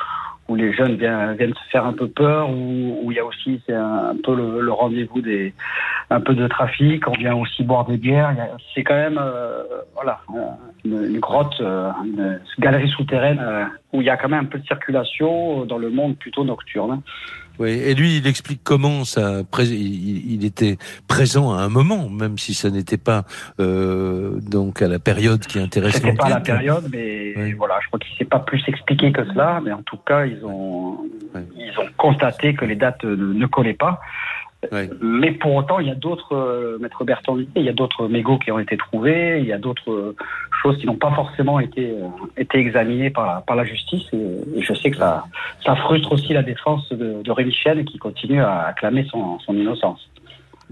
[0.48, 3.26] où les jeunes viennent, viennent se faire un peu peur, où, où il y a
[3.26, 5.54] aussi c'est un, peu le, le rendez-vous des
[6.10, 7.08] un peu de trafic.
[7.08, 8.36] On vient aussi boire des bières.
[8.74, 10.40] C'est quand même euh, voilà euh,
[10.84, 14.50] une, une grotte, euh, une galerie souterraine euh, où il y a quand même un
[14.50, 17.02] peu de circulation dans le monde plutôt nocturne.
[17.62, 22.56] Oui, et lui, il explique comment ça, il, était présent à un moment, même si
[22.56, 23.24] ça n'était pas
[23.60, 26.56] euh, donc à la période qui intéresse C'était pas la l'enquête.
[26.56, 27.54] période, mais Oui.
[27.54, 30.44] voilà, je crois qu'il s'est pas plus expliqué que cela, mais en tout cas, ils
[30.44, 30.98] ont,
[31.36, 31.42] Oui.
[31.56, 34.02] ils ont constaté que les dates ne, ne collaient pas.
[35.02, 38.38] Mais pour autant, il y a d'autres, euh, maître Bertrand, il y a d'autres mégots
[38.38, 40.16] qui ont été trouvés, il y a d'autres euh,
[40.62, 44.74] choses qui n'ont pas forcément été, euh, été examinées par par la justice, et, je
[44.74, 45.26] sais que ça,
[45.66, 49.56] ça frustre aussi la défense de, de Rémi Chen qui continue à acclamer son, son
[49.56, 50.11] innocence.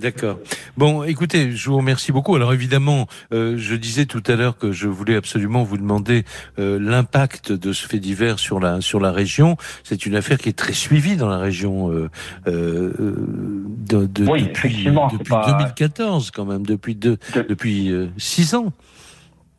[0.02, 0.38] D'accord.
[0.78, 2.36] Bon, écoutez, je vous remercie beaucoup.
[2.36, 6.24] Alors évidemment, euh, je disais tout à l'heure que je voulais absolument vous demander
[6.58, 9.58] euh, l'impact de ce fait divers sur la sur la région.
[9.84, 12.10] C'est une affaire qui est très suivie dans la région euh,
[12.48, 18.72] de, de- Oui, depuis, depuis pas- 2014 quand même, depuis deux, De- depuis six ans.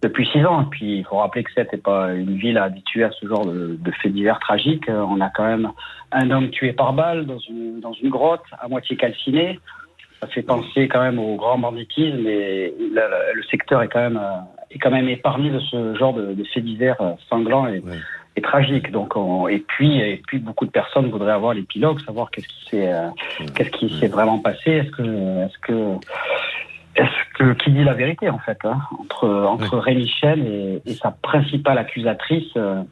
[0.03, 0.63] depuis six ans.
[0.63, 3.45] Et puis, il faut rappeler que Sète n'est pas une ville habituée à ce genre
[3.47, 4.89] de, de faits divers tragiques.
[4.89, 5.71] On a quand même
[6.13, 9.61] un homme tué par balle dans une, dans une grotte, à moitié calciné.
[10.21, 14.41] Ça fait penser quand même au grand banditisme et le, secteur est quand même euh,
[14.71, 17.97] est quand même épargné de ce genre de, de faits divers euh, sanglants et, Ouais.
[18.37, 18.91] et tragiques.
[18.91, 22.65] Donc, on- et puis et puis beaucoup de personnes voudraient avoir l'épilogue, savoir qu'est-ce qui
[22.69, 23.09] s'est euh,
[23.55, 24.71] qu'est-ce qui s'est vraiment passé.
[24.71, 25.03] Est-ce que
[25.47, 25.97] est-ce que
[26.97, 30.95] est-ce que qui dit la vérité en fait hein, entre entre Rémi Chen et, et
[30.95, 32.83] sa principale accusatrice euh,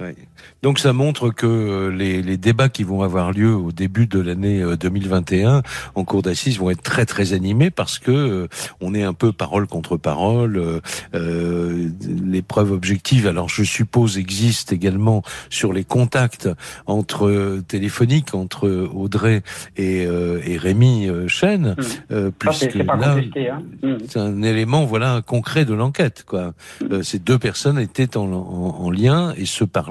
[0.00, 0.16] Ouais.
[0.64, 4.18] Donc ça montre que euh, les, les débats qui vont avoir lieu au début de
[4.18, 5.62] l'année euh, 2021
[5.94, 8.48] en cour d'assises vont être très très animés parce que euh,
[8.80, 10.56] on est un peu parole contre parole.
[10.56, 10.80] euh,
[11.14, 11.88] euh,
[12.24, 16.48] les preuves objectives, alors je suppose, existent également sur les contacts
[16.86, 19.42] entre euh, téléphoniques entre Audrey
[19.76, 21.76] et, euh, et Rémi euh, Chen,
[22.10, 23.16] euh, ça c'est puisque là,
[23.50, 23.62] hein.
[23.82, 23.96] Mm.
[24.08, 26.54] c'est un élément voilà concret de l'enquête quoi.
[26.90, 29.81] Euh, ces deux personnes étaient en, en- en lien et se parlaient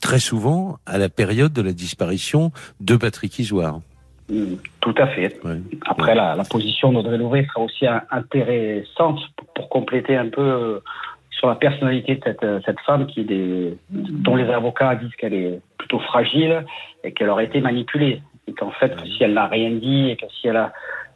[0.00, 3.80] très souvent à la période de la disparition de Patrick Isoire.
[4.28, 4.56] Mm.
[4.80, 5.60] tout à fait Ouais.
[5.86, 10.80] Après, la, la position d'Audrey Louvet sera aussi intéressante pour, pour compléter un peu euh,
[11.30, 15.14] sur la personnalité de cette, euh, cette femme qui est des, dont les avocats disent
[15.16, 16.64] qu'elle est plutôt fragile
[17.04, 18.22] et qu'elle aurait été manipulée.
[18.48, 20.72] Et qu'en fait, si elle n'a rien dit et que si elle a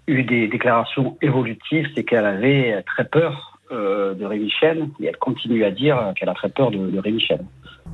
[0.07, 5.17] eu des déclarations évolutives, c'est qu'elle avait très peur euh, de Rémi Chen et elle
[5.17, 7.41] continue à dire qu'elle a très peur de, de Rémi Chen.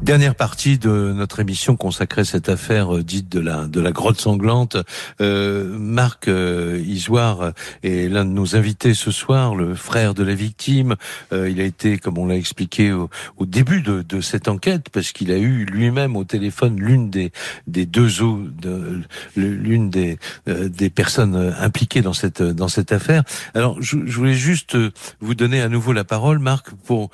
[0.02, 3.92] Dernière partie de notre émission consacrée à cette affaire euh, dite de la de la
[3.92, 4.76] grotte sanglante.
[5.22, 10.34] Euh, Marc euh, Isoire est l'un de nos invités ce soir, le frère de la
[10.34, 10.96] victime.
[11.32, 14.90] Euh, il a été, comme on l'a expliqué au, au, début de, de cette enquête,
[14.90, 17.32] parce qu'il a eu lui-même au téléphone l'une des
[17.66, 19.00] des deux eaux, de,
[19.34, 23.24] l'une des euh, des personnes impliquées dans cette dans cette affaire.
[23.54, 24.76] Alors, je, je, voulais juste
[25.20, 27.10] vous donner à nouveau la parole, Marc, pour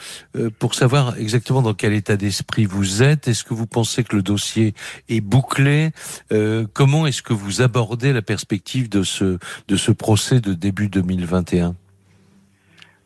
[0.59, 3.29] pour savoir exactement dans quel état d'esprit vous êtes?
[3.29, 4.75] Est-ce que vous pensez que le dossier
[5.09, 5.91] est bouclé?
[6.33, 10.89] Euh, Comment est-ce que vous abordez la perspective de ce, de ce procès de début
[10.89, 11.75] 2021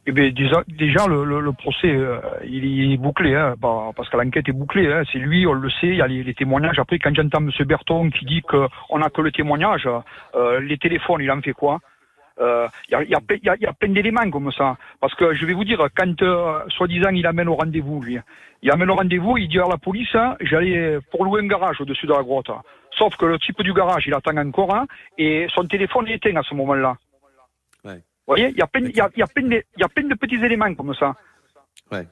[0.09, 4.53] eh bien, déjà, déjà le, procès, euh, il est bouclé, hein, parce que l'enquête est
[4.53, 4.87] bouclée.
[4.87, 6.79] Hein, c'est lui, on le sait, il y a les, témoignages.
[6.79, 7.51] Après, quand j'entends M.
[7.67, 9.89] Berton qui dit qu'on n'a que le témoignage,
[10.37, 11.81] euh, les téléphones, il en fait quoi?
[12.39, 13.14] Il y,
[13.67, 14.77] a, plein d'éléments comme ça.
[15.01, 16.23] Parce que je vais vous dire, quand
[16.69, 18.19] soi-disant il amène au rendez-vous, lui,
[18.63, 21.81] il amène au rendez-vous, il dit à la police, hein, j'allais pour louer un garage
[21.81, 22.51] au-dessus de la grotte.
[22.97, 24.87] Sauf que le type du garage, il attend encore, hein,
[25.19, 26.97] et son téléphone est éteint à ce moment-là.
[27.85, 27.97] Ouais.
[27.97, 30.09] Vous voyez, il y, a plein, y, a, y, a plein de, y a plein
[30.09, 31.15] de petits éléments comme ça.
[31.93, 32.07] Ouais.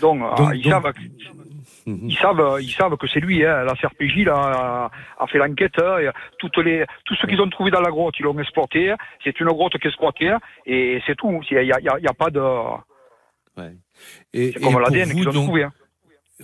[0.00, 0.72] Donc, euh, donc, ils donc...
[0.72, 0.92] savent
[1.86, 2.08] Mhm.
[2.10, 3.44] Ils savent, ils savent que c'est lui.
[3.44, 3.64] Hein.
[3.64, 5.78] La CRPJ là, a, fait l'enquête.
[5.78, 6.12] Hein.
[6.38, 8.94] Toutes les, tout ce qu'ils ont trouvé dans la grotte, ils l'ont exploité.
[9.24, 10.34] C'est une grotte qui est exploitée
[10.66, 11.40] et c'est tout.
[11.50, 12.40] Il n'y a, y a, y a, pas de.
[13.56, 13.74] Ouais.
[14.32, 15.44] Et, c'est comme l'ADN qu'ils ont donc...
[15.44, 15.64] trouvé.
[15.64, 15.72] Hein.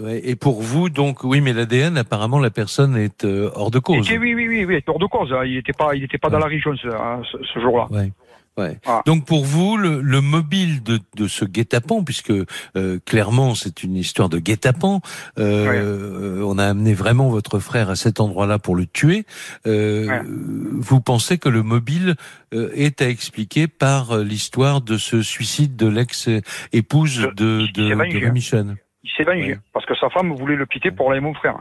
[0.00, 3.78] Ouais, et pour vous, donc, oui, mais l'ADN, apparemment, la personne est euh, hors de
[3.78, 4.08] cause.
[4.10, 5.32] oui, oui, oui, oui, hors de cause.
[5.32, 5.44] Hein.
[5.44, 6.32] Il n'était pas, il était pas ouais.
[6.32, 7.86] dans la région ce, hein, ce, ce jour-là.
[7.90, 8.12] Ouais.
[8.58, 8.78] Ouais.
[8.86, 9.02] Ah.
[9.04, 13.96] Donc pour vous, le, le mobile de, de ce guet-apens, puisque euh, clairement c'est une
[13.96, 15.02] histoire de guet-apens,
[15.38, 15.76] euh, ouais.
[15.76, 19.26] euh, on a amené vraiment votre frère à cet endroit-là pour le tuer.
[19.66, 20.22] Euh, ouais.
[20.24, 22.14] Vous pensez que le mobile
[22.54, 28.40] euh, est à expliquer par l'histoire de ce suicide de l'ex-épouse de, de, de Rémi
[28.40, 28.76] Chen
[29.06, 31.60] Il s'est vengé parce que sa femme voulait le quitter pour aller mon frère.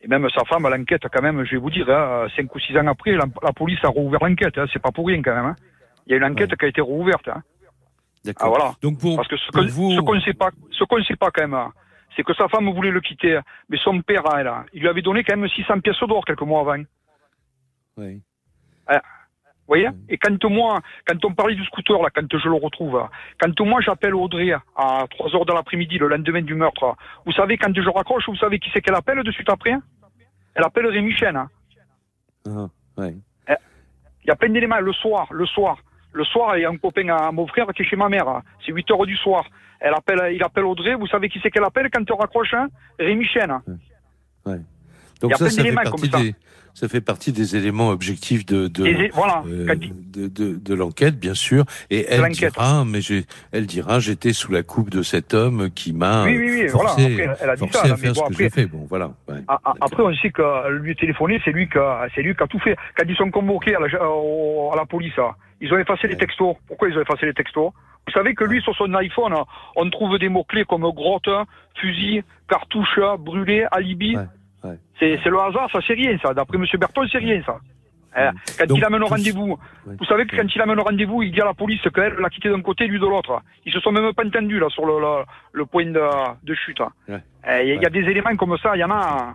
[0.00, 2.58] Et même sa femme, à l'enquête, quand même, je vais vous dire, hein, cinq ou
[2.58, 4.58] six ans après, la, la police a rouvert l'enquête.
[4.58, 5.44] Hein, c'est pas pour rien, quand même.
[5.44, 5.56] Hein.
[6.06, 6.56] Il y a une enquête ouais.
[6.56, 7.28] qui a été rouverte.
[7.28, 7.42] Hein.
[8.24, 8.46] D'accord.
[8.46, 8.74] Ah, voilà.
[8.82, 10.14] Donc pour, Parce que ce qu'on vous...
[10.14, 11.72] ne sait pas, ce qu'on ne sait pas quand même, hein,
[12.16, 13.38] c'est que sa femme voulait le quitter,
[13.68, 16.62] mais son père, elle, il lui avait donné quand même 600 pièces d'or quelques mois
[16.62, 16.82] avant.
[17.96, 18.20] Oui.
[19.70, 23.06] Vous voyez Et quand moi, quand on parlait du scooter, là, quand je le retrouve,
[23.40, 27.56] quand moi j'appelle Audrey à 3 heures de l'après-midi, le lendemain du meurtre, vous savez,
[27.56, 29.76] quand je raccroche, vous savez qui c'est qu'elle appelle de suite après
[30.56, 31.36] Elle appelle Rémi Chen.
[31.36, 31.48] Hein.
[32.48, 32.66] Ah,
[33.00, 33.14] ouais.
[34.24, 34.80] Il y a plein d'éléments.
[34.80, 35.78] Le soir, le soir,
[36.14, 38.42] le soir, il y a un copain à mon frère qui est chez ma mère.
[38.66, 39.44] C'est 8 heures du soir.
[39.78, 40.96] Elle appelle, il appelle Audrey.
[40.96, 42.66] Vous savez qui c'est qu'elle appelle quand on raccroche hein?
[42.98, 43.60] Rémi Chen.
[44.46, 44.58] Ouais.
[45.20, 46.34] Donc ça, ça fait partie des,
[46.72, 51.18] ça fait partie des éléments objectifs de de, Et voilà, euh, de, de, de l'enquête,
[51.18, 51.64] bien sûr.
[51.90, 55.92] Et elle dira, mais j'ai, elle dira, j'étais sous la coupe de cet homme qui
[55.92, 57.32] m'a oui, oui, oui, forcé, voilà.
[57.32, 58.66] après, elle a dit ça, à faire mais bon, ce que après, j'ai fait.
[58.66, 59.12] Bon, voilà.
[59.28, 62.34] Ouais, a, a, après, on sait que lui téléphoné, c'est lui qui, a, c'est lui
[62.34, 62.76] qui a tout fait.
[62.96, 65.12] Quand ils sont convoqués à la, à la police,
[65.60, 66.56] ils ont effacé les textos.
[66.66, 67.72] Pourquoi ils ont effacé les textos?
[68.06, 69.34] Vous savez que lui, sur son iPhone,
[69.76, 71.28] on trouve des mots clés comme grotte,
[71.78, 74.16] fusil, cartouche, brûlé, alibi.
[74.16, 74.24] Ouais.
[74.64, 74.76] Ouais.
[74.98, 76.34] C'est, c'est le hasard, ça c'est rien ça.
[76.34, 76.64] D'après M.
[76.78, 77.58] Berton, c'est rien ça.
[78.16, 79.56] Hein, quand Donc, il amène au rendez-vous,
[79.86, 79.94] ouais.
[79.98, 82.28] vous savez que quand il amène au rendez-vous, il dit à la police qu'elle l'a
[82.28, 83.40] quitté d'un côté, lui de l'autre.
[83.64, 86.02] Ils se sont même pas entendus là sur le, le, le point de,
[86.42, 86.82] de chute.
[87.08, 87.20] Il ouais.
[87.48, 89.34] eh, y, y, a des éléments comme ça, il y en a.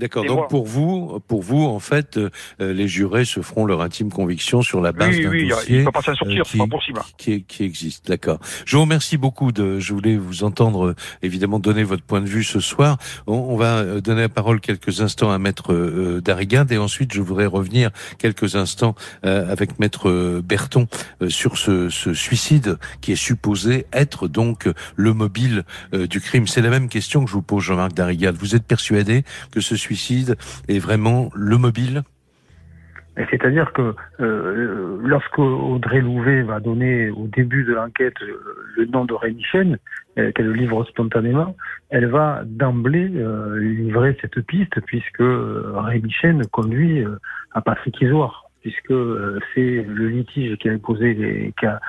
[0.00, 0.24] D'accord.
[0.24, 4.62] Donc pour vous, pour vous, en fait, euh, les jurés se feront leur intime conviction
[4.62, 7.00] sur la base oui, d'un oui, dossier pas sortir, euh, pas possible.
[7.18, 8.08] Qui, qui existe.
[8.08, 8.38] D'accord.
[8.64, 9.52] Je vous remercie beaucoup.
[9.52, 12.96] De, je voulais vous entendre euh, évidemment donner votre point de vue ce soir.
[13.26, 17.12] On, on va euh, donner la parole quelques instants à Maître euh, Darrigade et ensuite
[17.12, 18.94] je voudrais revenir quelques instants
[19.26, 20.86] euh, avec Maître Berton
[21.28, 26.46] sur ce, ce, suicide qui est supposé être donc le mobile du crime.
[26.46, 28.36] C'est la même question que je vous pose, Jean-Marc Darrigade.
[28.36, 29.89] Vous êtes persuadé que ce suicide
[30.68, 32.02] est vraiment le mobile?
[33.30, 39.12] C'est-à-dire que euh, lorsque Audrey Louvet va donner au début de l'enquête le nom de
[39.12, 39.78] Rémi Chen,
[40.18, 41.54] euh, qu'elle livre spontanément,
[41.88, 47.16] elle va d'emblée euh, livrer cette piste puisque Rémi Chen conduit euh,
[47.52, 51.80] à Patrick Isoire, puisque euh, c'est le litige qui a, opposé les, qui a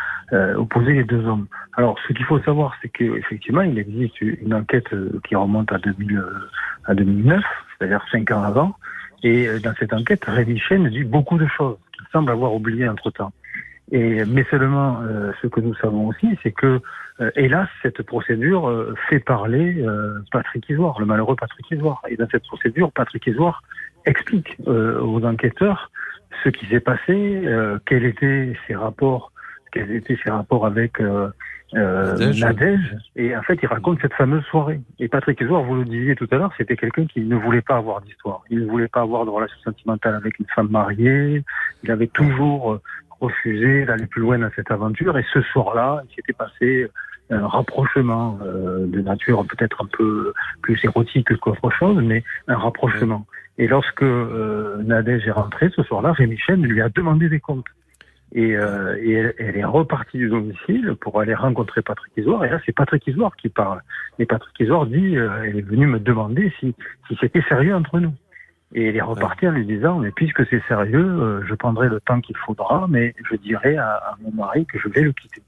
[0.57, 1.47] opposé les deux hommes.
[1.75, 4.89] Alors, ce qu'il faut savoir, c'est qu'effectivement, il existe une enquête
[5.27, 6.23] qui remonte à, 2000,
[6.85, 7.43] à 2009,
[7.77, 8.75] c'est-à-dire cinq ans avant,
[9.23, 13.33] et dans cette enquête, Rémi Chen dit beaucoup de choses qu'il semble avoir oubliées entre-temps.
[13.91, 16.79] Et, mais seulement, euh, ce que nous savons aussi, c'est que,
[17.19, 19.83] euh, hélas, cette procédure euh, fait parler
[20.31, 22.01] Patrick Isoire, le malheureux Patrick Isoire.
[22.09, 23.61] Et dans cette procédure, Patrick Isoire
[24.05, 25.91] explique aux enquêteurs
[26.43, 27.43] ce qui s'est passé,
[27.85, 29.31] quels étaient ses rapports
[29.71, 31.29] quels étaient ses rapports avec euh,
[31.73, 32.95] euh, Nadège.
[33.15, 34.81] Et en fait, il raconte cette fameuse soirée.
[34.99, 37.77] Et Patrick Ezouard, vous le disiez tout à l'heure, c'était quelqu'un qui ne voulait pas
[37.77, 38.41] avoir d'histoire.
[38.49, 41.43] Il ne voulait pas avoir de relation sentimentale avec une femme mariée.
[41.83, 42.79] Il avait toujours
[43.19, 45.17] refusé d'aller plus loin dans cette aventure.
[45.17, 46.87] Et ce soir-là, il s'était passé
[47.31, 53.25] un rapprochement euh, de nature peut-être un peu plus érotique qu'autre chose, mais un rapprochement.
[53.57, 57.67] Et lorsque euh, Nadège est rentrée ce soir-là, Rémi Chen lui a demandé des comptes.
[58.33, 62.45] Et, euh, et elle, est repartie du domicile pour aller rencontrer Patrick Isoire.
[62.45, 63.81] Et là, c'est Patrick Isoire qui parle.
[64.19, 66.73] Et Patrick Isoire dit, euh, elle est venue me demander si,
[67.07, 68.13] si c'était sérieux entre nous.
[68.73, 71.99] Et elle est repartie en lui disant, mais puisque c'est sérieux, euh, je prendrai le
[71.99, 75.41] temps qu'il faudra, mais je dirai à, à, mon mari que je vais le quitter.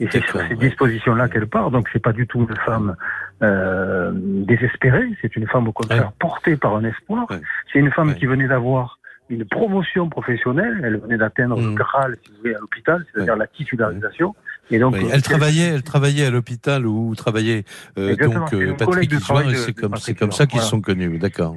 [0.00, 1.70] Et c'est sur ces dispositions-là qu'elle part.
[1.70, 2.96] Donc c'est pas du tout une femme
[3.42, 5.06] euh, désespérée.
[5.20, 7.26] C'est une femme au contraire portée par un espoir.
[7.72, 8.98] C'est une femme qui venait d'avoir
[9.28, 10.80] une promotion professionnelle.
[10.82, 11.74] Elle venait d'atteindre le mm.
[11.74, 14.34] Graal, si vous voulez, à l'hôpital, c'est-à-dire la titularisation.
[14.70, 17.64] Et donc, elle travaillait, elle travaillait à l'hôpital où travaillait
[17.98, 21.56] euh, donc euh, Patrick Isouard, et c'est comme c'est comme ça qu'ils sont connus, d'accord.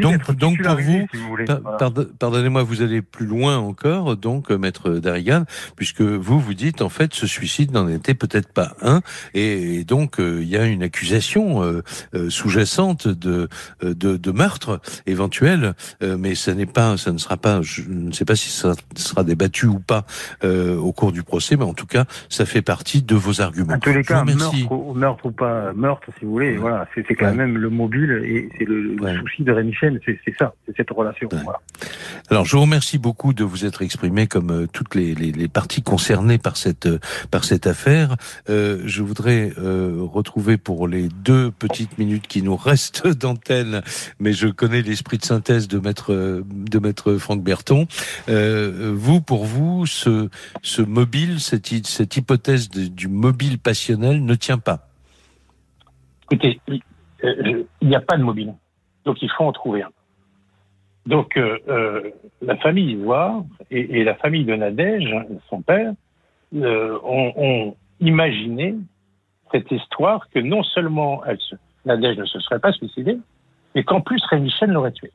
[0.00, 1.06] Donc donc pour vous,
[2.18, 5.44] pardonnez-moi, vous allez plus loin encore, donc euh, maître Darrigan,
[5.76, 9.00] puisque vous vous dites en fait ce suicide n'en était peut-être pas un,
[9.34, 11.82] et, donc il y a une accusation
[12.28, 13.48] sous-jacente de,
[13.82, 18.24] de, de meurtre éventuel, mais ça n'est pas, ça ne sera pas, je ne sais
[18.24, 20.04] pas si ça sera débattu ou pas
[20.44, 23.74] au cours du procès, mais en tout cas ça ça fait partie de vos arguments.
[23.74, 27.14] En tous les cas, meurtre ou, meurtre ou pas meurtre, si vous voulez, voilà, c'est
[27.14, 31.28] quand même le mobile et c'est le, souci de Rémi c'est ça, c'est cette relation.
[31.30, 31.60] Voilà.
[32.30, 35.48] Alors, je vous remercie beaucoup de vous être exprimé comme euh, toutes les, les, les,
[35.48, 36.98] parties concernées par cette euh,
[37.30, 38.16] par cette affaire.
[38.50, 43.82] Euh, je voudrais retrouver pour les deux petites minutes qui nous restent d'antenne,
[44.18, 47.86] mais je connais l'esprit de synthèse de maître de maître Franck Berton.
[48.26, 50.28] vous, pour vous, ce
[50.62, 54.88] ce mobile, cette cette hypothèse l'hypothèse du mobile passionnel ne tient pas
[56.30, 58.54] Écoutez, il n'y a pas de mobile.
[59.04, 59.90] Donc il faut en trouver un.
[61.04, 62.10] Donc euh, euh,
[62.40, 65.14] la famille Ivoire et, la famille de Nadège,
[65.50, 65.92] son père,
[66.54, 68.74] euh, ont, imaginé
[69.52, 71.38] cette histoire que non seulement elle
[71.84, 73.18] Nadège ne se serait pas suicidée,
[73.74, 75.12] mais qu'en plus Rémi Chen l'aurait tuée.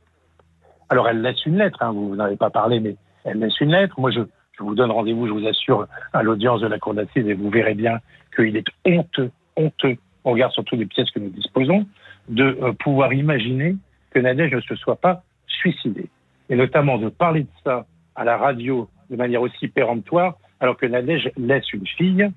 [0.89, 2.95] Alors elle laisse une lettre, hein, vous, vous n'avez pas parlé, mais
[3.26, 3.99] elle laisse une lettre.
[3.99, 4.22] Moi je,
[4.58, 7.49] je vous donne rendez-vous, je vous assure, à l'audience de la Cour d'assises et vous
[7.49, 7.99] verrez bien
[8.36, 11.86] qu'il est honteux, honteux, on regarde surtout les pièces que nous disposons,
[12.30, 13.76] de euh, pouvoir imaginer
[14.12, 16.10] que Nadège ne se soit pas suicidée.
[16.49, 17.86] Et notamment de parler de ça
[18.16, 22.30] à la radio de manière aussi péremptoire, alors que Nadège laisse une fille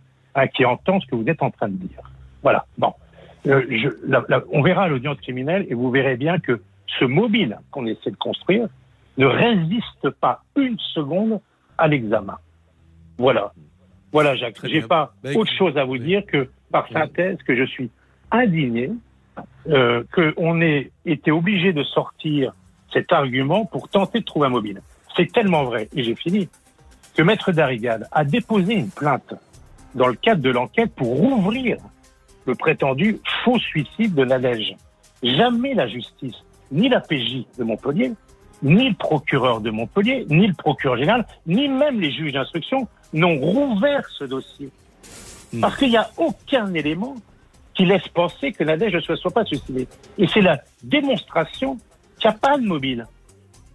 [0.54, 2.02] qui entend ce que vous êtes en train de dire.
[2.42, 2.66] Voilà.
[2.78, 2.92] Bon.
[3.46, 3.64] Euh,
[4.52, 6.60] on verra l'audience criminelle et vous verrez bien que
[6.98, 8.68] ce mobile qu'on essaie de construire
[9.16, 11.40] ne résiste pas une seconde
[11.80, 12.38] à l'examen.
[13.18, 13.52] Voilà.
[14.12, 14.58] Voilà, Jacques.
[14.64, 17.90] J'ai pas bah, autre chose à vous dire que, par synthèse, que je suis
[18.30, 18.90] indigné
[19.68, 22.52] euh, qu'on ait été obligé de sortir
[22.92, 24.82] cet argument pour tenter de trouver un mobile.
[25.16, 26.48] C'est tellement vrai, et j'ai fini,
[27.16, 29.34] que Maître Darrigade a déposé une plainte
[29.94, 31.78] dans le cadre de l'enquête pour rouvrir
[32.46, 34.76] le prétendu faux suicide de Nadège.
[35.22, 36.36] Jamais la justice,
[36.70, 38.12] ni la PJ de Montpellier,
[38.62, 43.38] ni le procureur de Montpellier, ni le procureur général, ni même les juges d'instruction n'ont
[43.38, 44.70] rouvert ce dossier.
[45.52, 45.60] Hmm.
[45.60, 47.16] Parce qu'il n'y a aucun élément
[47.74, 49.88] qui laisse penser que Nadège ne se soit pas suicidée.
[50.18, 51.78] Et c'est la démonstration
[52.18, 53.06] qu'il n'y a pas de mobile.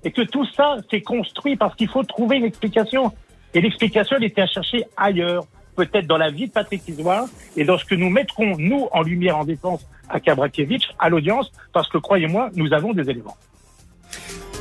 [0.03, 3.11] Et que tout ça s'est construit parce qu'il faut trouver une explication.
[3.53, 5.45] Et l'explication, elle était à chercher ailleurs.
[5.75, 7.25] Peut-être dans la vie de Patrick Isoire
[7.57, 11.51] et dans ce que nous mettrons, nous, en lumière en défense à Kabrakiewicz, à l'audience,
[11.73, 13.35] parce que croyez-moi, nous avons des éléments.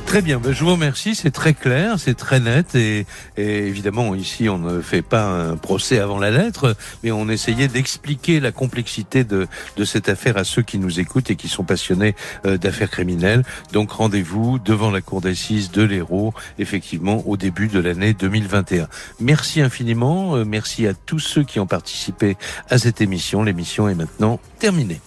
[0.05, 3.05] Très bien, ben, je vous remercie, c'est très clair, c'est très net et,
[3.37, 8.39] évidemment ici on ne fait pas un procès avant la lettre, mais on essayait d'expliquer
[8.39, 12.15] la complexité de, de cette affaire à ceux qui nous écoutent et qui sont passionnés
[12.45, 13.43] euh, d'affaires criminelles.
[13.73, 18.87] Donc rendez-vous devant la cour d'assises de l'Hérault, effectivement au début de l'année 2021.
[19.19, 22.37] Merci infiniment, euh, merci à tous ceux qui ont participé
[22.69, 23.43] à cette émission.
[23.43, 25.01] L'émission est maintenant terminée.